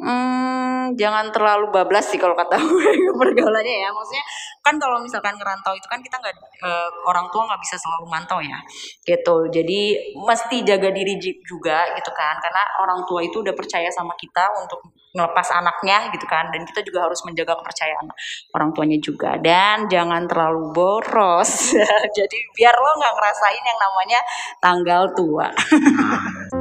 hmm, 0.00 0.96
jangan 0.96 1.28
terlalu 1.30 1.70
bablas 1.70 2.08
sih 2.08 2.18
kalau 2.18 2.32
kata 2.34 2.56
gue 2.64 3.14
pergaulannya 3.14 3.76
ya. 3.84 3.88
Maksudnya 3.92 4.24
kan 4.60 4.74
kalau 4.76 4.98
misalkan 5.00 5.36
ngerantau 5.36 5.72
itu 5.76 5.86
kan 5.88 6.00
kita 6.00 6.16
nggak 6.20 6.34
eh, 6.64 6.90
orang 7.08 7.28
tua 7.32 7.48
nggak 7.48 7.60
bisa 7.60 7.76
selalu 7.76 8.06
mantau 8.08 8.40
ya 8.40 8.58
gitu. 9.04 9.48
Jadi 9.52 10.12
mesti 10.16 10.64
jaga 10.64 10.88
diri 10.90 11.20
juga 11.44 11.92
gitu 11.96 12.10
kan. 12.16 12.40
Karena 12.40 12.62
orang 12.82 13.04
tua 13.04 13.20
itu 13.20 13.44
udah 13.44 13.54
percaya 13.54 13.88
sama 13.92 14.16
kita 14.16 14.48
untuk 14.60 14.80
ngelepas 15.10 15.48
anaknya 15.54 16.10
gitu 16.16 16.26
kan. 16.26 16.48
Dan 16.50 16.64
kita 16.64 16.80
juga 16.82 17.06
harus 17.06 17.20
menjaga 17.28 17.56
kepercayaan 17.60 18.08
orang 18.56 18.70
tuanya 18.72 18.98
juga. 18.98 19.36
Dan 19.38 19.86
jangan 19.86 20.26
terlalu 20.26 20.72
boros. 20.72 21.76
Jadi 22.18 22.38
biar 22.56 22.74
lo 22.74 22.90
nggak 22.98 23.14
ngerasain 23.14 23.64
yang 23.64 23.78
namanya 23.78 24.20
tanggal 24.60 25.02
tua 25.16 25.48